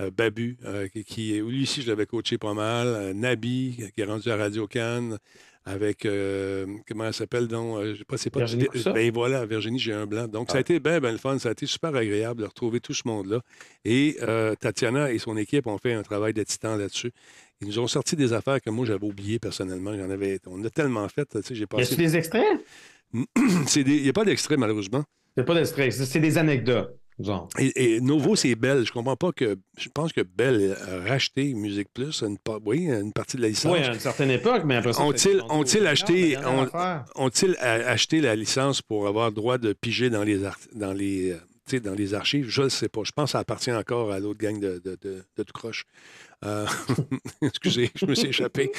[0.01, 3.12] euh, Babu, euh, qui, est- lui ici, je l'avais coaché pas mal.
[3.14, 5.18] Nabi, qui est rendu à Radio Cannes,
[5.64, 6.07] avec,
[6.89, 8.41] comment elle s'appelle, donc, je sais pas, c'est pas...
[8.41, 8.66] Virginie?
[8.95, 10.27] Ben voilà, Virginie, j'ai un blanc.
[10.27, 11.39] Donc, ça a été bien, bien le fun.
[11.39, 13.41] Ça a été super agréable de retrouver tout ce monde-là.
[13.85, 17.12] Et euh, Tatiana et son équipe ont fait un travail de titan là-dessus.
[17.61, 19.95] Ils nous ont sorti des affaires que moi, j'avais oubliées personnellement.
[19.95, 21.97] J'en avais, on a tellement fait, tu sais, j'ai Y a-tu passé...
[21.97, 22.64] des extraits?
[23.77, 25.05] Il n'y a pas d'extrait, malheureusement.
[25.37, 26.97] Il n'y a pas d'extraits, c'est des anecdotes.
[27.19, 27.51] Genre.
[27.59, 28.87] Et, et Novo, c'est Bell.
[28.87, 29.57] Je comprends pas que.
[29.79, 33.71] Je pense que Bell a racheté Musique Plus, une, oui, une partie de la licence.
[33.75, 35.03] Oui, à une certaine époque, mais après ça.
[35.03, 37.05] Ont-ils ont-ils acheté, ont, a-
[37.63, 40.41] acheté la licence pour avoir le droit de piger dans les,
[40.75, 41.33] dans les,
[41.73, 42.47] euh, dans les archives?
[42.49, 43.03] Je ne sais pas.
[43.05, 45.85] Je pense que ça appartient encore à l'autre gang de, de, de, de tout croche.
[46.47, 46.65] Euh,
[47.43, 48.73] excusez, je me suis échappé.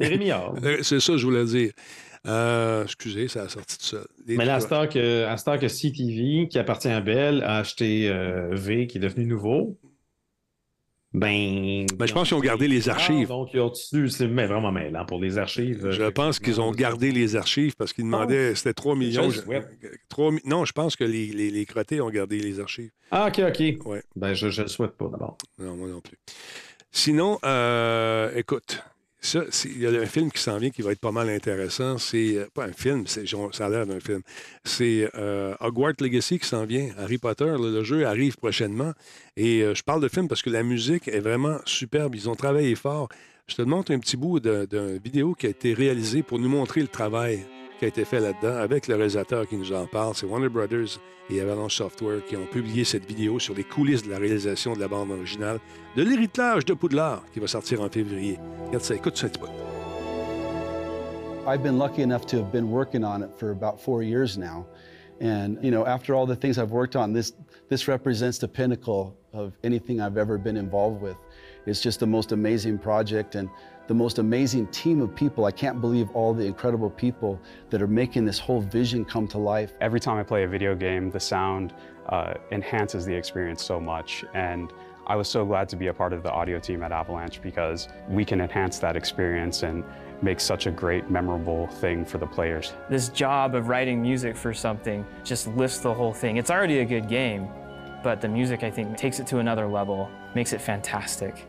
[0.00, 0.54] Rémillard.
[0.62, 1.72] Euh, C'est ça je voulais dire.
[2.26, 4.06] Euh, excusez, ça a sorti tout seul.
[4.26, 8.50] Les Mais là, à heure que, à CTV, qui appartient à Bell, a acheté euh,
[8.52, 9.78] V, qui est devenu nouveau,
[11.12, 11.86] ben.
[11.94, 13.28] Ben, je pense qu'ils ont gardé les archives.
[13.28, 15.90] Donc, ils ont c'est mais vraiment mêlant pour les archives.
[15.90, 19.30] Je pense qu'ils ont gardé les archives parce qu'ils demandaient, c'était 3 millions.
[19.30, 19.40] Je
[20.44, 22.90] non, je pense que les, les, les crottés ont gardé les archives.
[23.10, 23.86] Ah, ok, ok.
[23.86, 24.02] Ouais.
[24.14, 25.38] Ben, je ne le souhaite pas d'abord.
[25.58, 26.18] Non, moi non plus.
[26.90, 28.82] Sinon, euh, écoute,
[29.20, 31.98] ça, il y a un film qui s'en vient qui va être pas mal intéressant.
[31.98, 34.22] C'est euh, pas un film, ça a l'air d'un film.
[34.64, 36.90] C'est euh, Hogwarts Legacy qui s'en vient.
[36.98, 38.92] Harry Potter, le jeu arrive prochainement.
[39.36, 42.14] Et euh, je parle de film parce que la musique est vraiment superbe.
[42.14, 43.08] Ils ont travaillé fort.
[43.48, 46.80] Je te montre un petit bout d'une vidéo qui a été réalisée pour nous montrer
[46.80, 47.46] le travail
[47.78, 50.16] qui a été fait là-dedans avec le réalisateur qui nous en parle.
[50.16, 50.98] C'est Warner Brothers
[51.30, 54.80] et Avalanche Software qui ont publié cette vidéo sur les coulisses de la réalisation de
[54.80, 55.60] la bande originale
[55.96, 58.36] de l'héritage de Poudlard qui va sortir en février.
[58.66, 59.40] Regarde ça, écoute ça un petit.
[61.46, 64.66] I've been lucky enough to have been working on it for about four years now.
[65.20, 67.32] And, after all the things I've worked on, this
[67.86, 71.16] represents the pinnacle of anything I've ever been involved with.
[71.66, 73.50] It's just the most amazing project and
[73.88, 75.44] the most amazing team of people.
[75.44, 77.40] I can't believe all the incredible people
[77.70, 79.72] that are making this whole vision come to life.
[79.80, 81.74] Every time I play a video game, the sound
[82.08, 84.24] uh, enhances the experience so much.
[84.34, 84.72] And
[85.06, 87.88] I was so glad to be a part of the audio team at Avalanche because
[88.08, 89.84] we can enhance that experience and
[90.22, 92.72] make such a great, memorable thing for the players.
[92.88, 96.38] This job of writing music for something just lifts the whole thing.
[96.38, 97.48] It's already a good game,
[98.02, 101.46] but the music, I think, takes it to another level, makes it fantastic.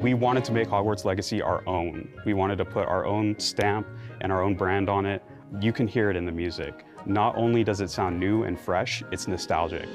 [0.00, 2.08] We wanted to make Hogwarts Legacy our own.
[2.24, 3.86] We wanted to put our own stamp
[4.22, 5.22] and our own brand on it.
[5.60, 6.86] You can hear it in the music.
[7.04, 9.86] Not only does it sound new and fresh, it's nostalgic.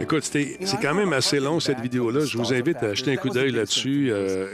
[0.00, 2.24] Écoute, c'est quand même assez long, cette vidéo-là.
[2.24, 4.08] Je vous invite à jeter un coup d'œil là-dessus.
[4.10, 4.46] euh,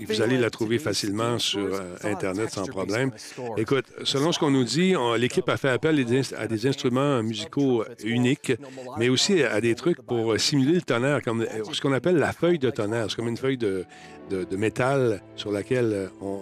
[0.00, 3.10] et- vous allez la trouver facilement sur euh, Internet sans problème.
[3.56, 6.04] Écoute, selon ce qu'on nous dit, l'équipe a fait appel
[6.36, 8.52] à des, instruments musicaux uniques,
[8.98, 12.32] mais aussi à des trucs pour simuler le tonnerre, comme euh, ce qu'on appelle la
[12.32, 13.06] feuille de tonnerre.
[13.08, 13.84] C'est comme une feuille de,
[14.30, 16.38] de- métal sur laquelle on...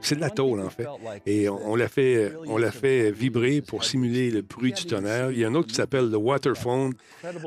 [0.00, 0.86] C'est de la tôle, en fait.
[1.26, 5.30] Et on, l'a fait vibrer pour simuler le bruit du tonnerre.
[5.30, 6.94] Il y a un autre qui s'appelle le Waterphone,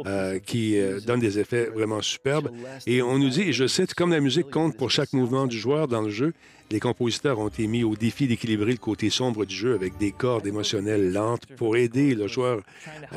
[0.05, 2.49] euh, qui euh, donne des effets vraiment superbes.
[2.85, 5.57] Et on nous dit, et je cite, comme la musique compte pour chaque mouvement du
[5.57, 6.33] joueur dans le jeu,
[6.71, 10.11] les compositeurs ont été mis au défi d'équilibrer le côté sombre du jeu avec des
[10.11, 12.61] cordes émotionnelles lentes pour aider le joueur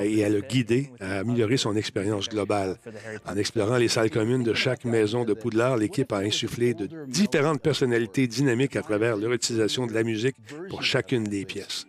[0.02, 2.76] et à le guider à améliorer son expérience globale.
[3.26, 7.60] En explorant les salles communes de chaque maison de Poudlard, l'équipe a insufflé de différentes
[7.60, 10.36] personnalités dynamiques à travers leur utilisation de la musique
[10.68, 11.86] pour chacune des pièces.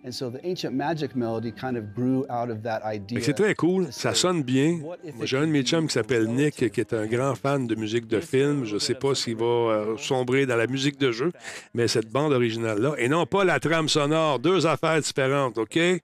[3.22, 4.80] C'est très cool, ça sonne bien.
[5.24, 8.07] J'ai un de mes chums qui s'appelle Nick, qui est un grand fan de musique
[8.07, 8.66] de film.
[8.66, 11.32] Je ne sais pas s'il va euh, sombrer dans la musique de jeu,
[11.74, 15.76] mais cette bande originale-là, et non pas la trame sonore, deux affaires différentes, OK?
[15.76, 16.01] Je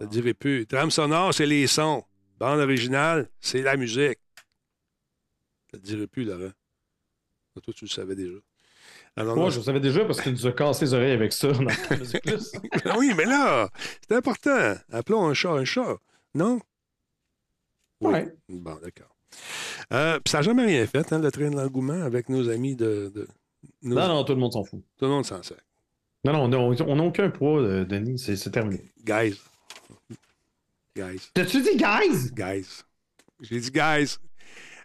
[0.00, 0.66] ne dirai plus.
[0.66, 2.04] Trame sonore, c'est les sons.
[2.38, 4.18] Bande originale, c'est la musique.
[5.72, 6.52] Je ne dirai plus, Laurent.
[7.62, 8.38] Toi, tu le savais déjà.
[9.16, 11.32] Alors, Moi, non, je le savais déjà parce qu'il nous a cassé les oreilles avec
[11.32, 12.52] ça dans la musique plus.
[12.96, 13.68] oui, mais là,
[14.08, 14.74] c'est important.
[14.90, 15.96] Appelons un chat un chat.
[16.34, 16.60] Non?
[18.00, 18.12] Oui.
[18.12, 18.34] Ouais.
[18.48, 19.14] Bon, d'accord.
[19.92, 23.12] Euh, ça n'a jamais rien fait, hein, le train de l'engouement avec nos amis de.
[23.14, 23.28] de-
[23.82, 24.82] Non, non, tout le monde s'en fout.
[24.98, 25.56] Tout le monde s'en sert.
[26.24, 28.92] Non, non, on n'a on n'a aucun poids, euh, Denis, c'est terminé.
[29.04, 29.40] Guys.
[30.96, 31.30] Guys.
[31.34, 32.30] T'as-tu dit guys?
[32.32, 32.82] Guys.
[33.40, 34.16] J'ai dit guys.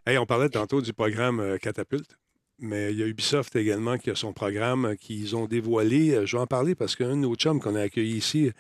[0.06, 2.18] Hey, on parlait tantôt du programme euh, Catapulte,
[2.60, 6.12] mais il y a Ubisoft également qui a son programme euh, qu'ils ont dévoilé.
[6.14, 8.52] Euh, Je vais en parler parce qu'un de nos chums qu'on a accueilli ici,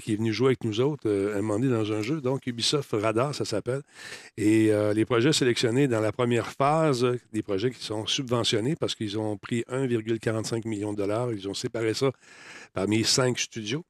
[0.00, 2.90] qui est venu jouer avec nous autres, euh, a demandé dans un jeu, donc Ubisoft
[2.92, 3.82] Radar, ça s'appelle.
[4.36, 8.76] Et euh, les projets sélectionnés dans la première phase, euh, des projets qui sont subventionnés
[8.76, 11.32] parce qu'ils ont pris 1,45 million de dollars.
[11.32, 12.10] Ils ont séparé ça
[12.72, 13.84] parmi cinq studios.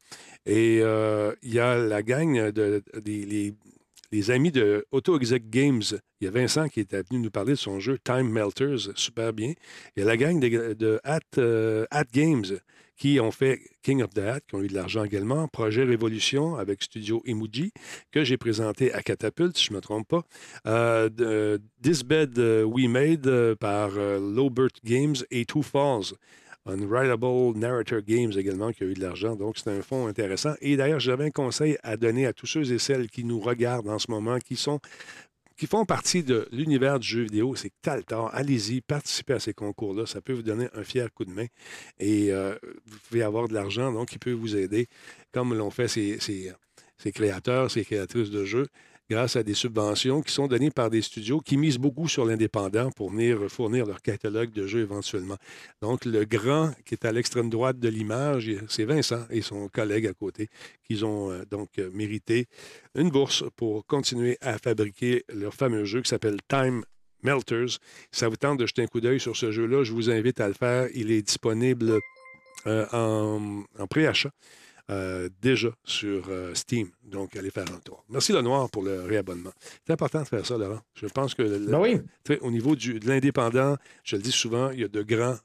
[0.47, 5.83] Et euh, il y a la gang de, les, amis de Auto Exec Games.
[6.21, 9.33] Il y a Vincent qui était venu nous parler de son jeu Time Melters, super
[9.33, 9.53] bien.
[9.97, 12.59] Il y a la gang de, At, euh, At Games
[13.03, 15.49] qui ont fait King of the Hat, qui ont eu de l'argent également.
[15.49, 17.73] Projet Révolution avec Studio Emoji,
[18.13, 20.23] que j'ai présenté à Catapult, si je ne me trompe pas.
[20.69, 26.15] Euh, de- This Bed euh, We Made euh, par euh, Lowbert Games et Two Falls.
[26.65, 29.35] Unwritable Narrator Games également qui a eu de l'argent.
[29.35, 30.55] Donc, c'est un fonds intéressant.
[30.61, 33.89] Et d'ailleurs, j'avais un conseil à donner à tous ceux et celles qui nous regardent
[33.89, 34.79] en ce moment, qui sont
[35.63, 37.71] qui font partie de l'univers du jeu vidéo, c'est
[38.05, 38.27] temps.
[38.33, 40.07] Allez-y, participez à ces concours-là.
[40.07, 41.47] Ça peut vous donner un fier coup de main.
[42.01, 44.89] Et euh, vous pouvez avoir de l'argent, donc, qui peut vous aider,
[45.31, 46.53] comme l'ont fait ces
[47.15, 48.67] créateurs, ces créatrices de jeux,
[49.13, 52.91] grâce à des subventions qui sont données par des studios qui misent beaucoup sur l'indépendant
[52.91, 55.37] pour venir fournir leur catalogue de jeux éventuellement.
[55.83, 60.07] Donc, le grand qui est à l'extrême droite de l'image, c'est Vincent et son collègue
[60.07, 60.49] à côté
[60.85, 62.47] qui ont euh, donc euh, mérité
[62.95, 66.83] une bourse pour continuer à fabriquer leur fameux jeu qui s'appelle Time
[67.23, 67.79] Melters.
[68.13, 70.49] Ça vous tente de jeter un coup d'œil sur ce jeu-là, je vous invite à
[70.49, 70.89] le faire.
[70.95, 71.99] Il est disponible
[72.67, 74.31] euh, en préachat
[74.93, 76.89] euh, déjà sur euh, Steam.
[77.05, 78.05] Donc, allez faire un tour.
[78.09, 79.53] Merci Lenoir pour le réabonnement.
[79.87, 80.81] C'est important de faire ça, Laurent.
[80.95, 81.99] Je pense que le- Ben oui.
[82.41, 85.39] au niveau du, de l'indépendant, je le dis souvent, il y a de grands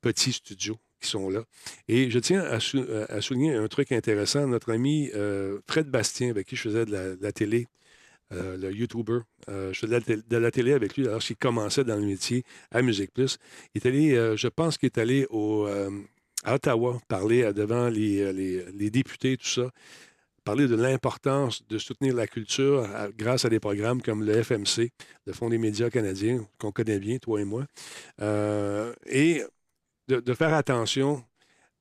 [0.00, 1.44] petits studios qui sont là.
[1.86, 4.46] Et je tiens à, sou- à souligner un truc intéressant.
[4.46, 7.66] Notre ami euh, Fred Bastien, avec qui je faisais de la, de la télé,
[8.32, 11.36] euh, le YouTuber, euh, je faisais de la, tél- de la télé avec lui lorsqu'il
[11.36, 13.38] commençait dans le métier à Musique Plus.
[13.74, 15.90] Il est allé, euh, je pense qu'il est allé au, euh,
[16.44, 18.32] à Ottawa parler euh, devant les, euh,
[18.72, 19.70] les- députés, tout ça
[20.44, 22.86] parler de l'importance de soutenir la culture
[23.18, 24.92] grâce à des programmes comme le FMC,
[25.26, 27.66] le Fonds des médias canadiens, qu'on connaît bien, toi et moi,
[28.22, 29.42] euh, et
[30.08, 31.22] de, faire attention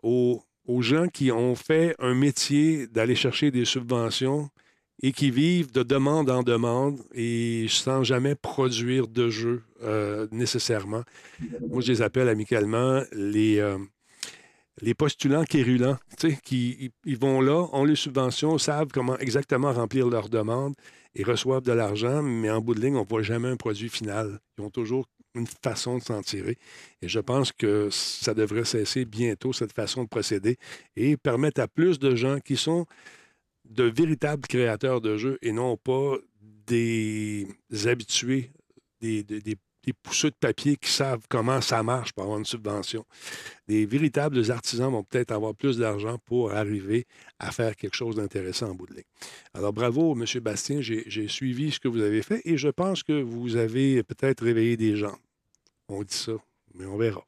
[0.04, 0.42] aux
[0.82, 4.50] gens qui ont fait un métier d'aller chercher des subventions
[5.02, 11.04] et qui vivent de demande en demande et sans jamais produire de jeu euh, nécessairement.
[11.70, 13.78] Moi, je les appelle amicalement les, euh,
[14.82, 15.98] les postulants quérulents,
[16.44, 20.76] qui ils vont là, ont les subventions, savent comment exactement remplir leurs demandes
[21.16, 23.90] et reçoivent de l'argent, mais en bout de ligne, on ne voit jamais un produit
[23.90, 24.40] final.
[24.58, 26.58] Ils ont toujours une façon de s'en tirer.
[27.02, 30.58] Et je pense que ça devrait cesser bientôt, cette façon de procéder,
[30.96, 32.86] et permettre à plus de gens qui sont
[33.70, 37.48] de véritables créateurs de jeux et non pas des
[37.86, 38.52] habitués,
[39.02, 39.58] des, des, des-
[39.94, 43.06] des de papier qui savent comment ça marche pour avoir une subvention.
[43.68, 47.06] Des véritables artisans vont peut-être avoir plus d'argent pour arriver
[47.40, 49.04] à faire quelque chose d'intéressant en bout de ligne.
[49.54, 50.26] Alors bravo, M.
[50.42, 54.44] Bastien, j'ai suivi ce que vous avez fait et je pense que vous avez peut-être
[54.44, 55.18] réveillé des gens.
[55.88, 56.34] On dit ça,
[56.74, 57.24] mais on verra.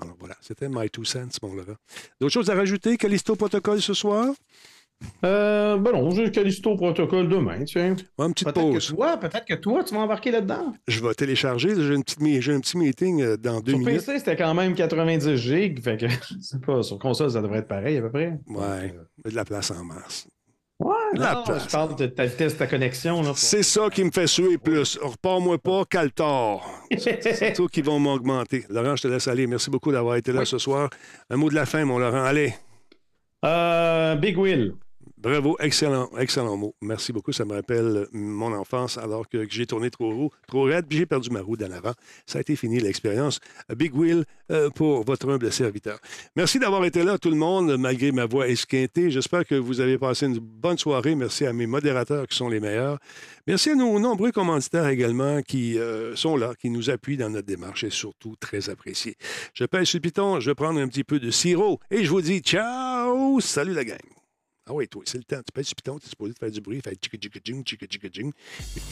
[0.00, 1.76] Alors voilà, c'était My Two Cents, mon Laurent.
[2.20, 2.96] D'autres choses à rajouter?
[2.96, 4.34] Callisto Protocol ce soir?
[5.24, 7.96] Euh, ben non, j'ai Callisto Protocol demain, tiens.
[8.18, 8.90] une petite peut-être pause.
[8.90, 10.72] Que toi, peut-être que toi, tu vas embarquer là-dedans.
[10.86, 11.70] Je vais télécharger.
[11.76, 14.06] J'ai, une petite j'ai un petit meeting euh, dans deux Sur minutes.
[14.06, 17.58] PC, c'était quand même 90 gigs, fait que je sais pas, sur console, ça devrait
[17.60, 18.38] être pareil à peu près.
[18.48, 18.94] Ouais,
[19.24, 20.26] de la place en masse.
[20.80, 21.64] Ouais, De la non, place.
[21.66, 23.22] je parle de ta vitesse de ta connexion.
[23.22, 23.32] Là.
[23.36, 24.98] C'est ça qui me fait suer plus.
[25.00, 26.68] Repars-moi pas, Caltor.
[26.98, 28.64] Surtout qu'ils vont m'augmenter.
[28.68, 29.46] Laurent, je te laisse aller.
[29.46, 30.90] Merci beaucoup d'avoir été là ce soir.
[31.30, 32.24] Un mot de la fin, mon Laurent.
[32.24, 32.54] Allez.
[33.44, 34.74] Euh, Big Will.
[35.24, 36.74] Bravo, excellent, excellent mot.
[36.82, 37.32] Merci beaucoup.
[37.32, 41.06] Ça me rappelle mon enfance alors que, j'ai tourné trop roux, trop raide, puis j'ai
[41.06, 41.94] perdu ma roue d'en avant.
[42.26, 43.40] Ça a été fini l'expérience.
[43.74, 45.98] Big Will euh, pour votre humble serviteur.
[46.36, 49.10] Merci d'avoir été là, tout le monde, malgré ma voix esquintée.
[49.10, 51.14] J'espère que vous avez passé une bonne soirée.
[51.14, 52.98] Merci à mes modérateurs qui sont les meilleurs.
[53.46, 57.46] Merci à nos nombreux commanditaires également qui euh, sont là, qui nous appuient dans notre
[57.46, 59.16] démarche et surtout très appréciés.
[59.54, 62.20] Je pèse le piton, je vais prendre un petit peu de sirop et je vous
[62.20, 64.13] dis ciao, salut la gang.
[64.66, 65.42] Ah oui, toi, c'est le temps.
[65.44, 67.86] Tu pèses le piton, tu es supposé faire du bruit, faire tchika tchika jing, tchika
[67.86, 68.32] tchika jing.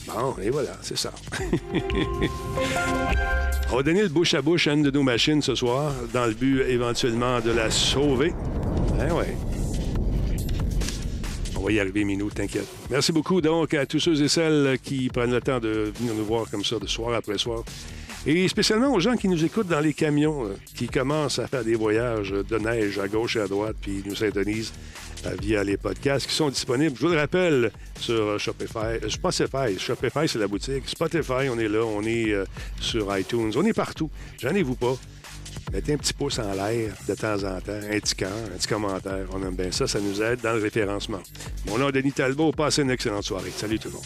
[0.06, 1.14] Bon, et voilà, c'est ça.
[3.72, 6.26] On va donner le bouche à bouche à une de nos machines ce soir, dans
[6.26, 8.34] le but éventuellement de la sauver.
[8.98, 9.34] Eh ouais.
[11.56, 12.68] On va y arriver, Minou, t'inquiète.
[12.90, 16.26] Merci beaucoup donc à tous ceux et celles qui prennent le temps de venir nous
[16.26, 17.64] voir comme ça de soir après soir.
[18.26, 21.64] Et spécialement aux gens qui nous écoutent dans les camions, euh, qui commencent à faire
[21.64, 25.76] des voyages de neige à gauche et à droite, puis nous s'intonisent euh, via les
[25.76, 26.96] podcasts qui sont disponibles.
[26.96, 27.70] Je vous le rappelle
[28.00, 28.98] sur euh, Shopify.
[29.02, 29.78] euh, Spotify.
[29.78, 30.88] Shopify, c'est la boutique.
[30.88, 31.84] Spotify, on est là.
[31.84, 32.44] On est euh,
[32.80, 33.52] sur iTunes.
[33.56, 34.10] On est partout.
[34.40, 34.96] J'en ai vous pas.
[35.72, 39.26] Mettez un petit pouce en l'air de temps en temps, un petit un petit commentaire.
[39.32, 39.86] On aime bien ça.
[39.86, 41.20] Ça nous aide dans le référencement.
[41.66, 42.52] Mon nom est Denis Talbot.
[42.52, 43.52] Passez une excellente soirée.
[43.56, 44.04] Salut tout le monde.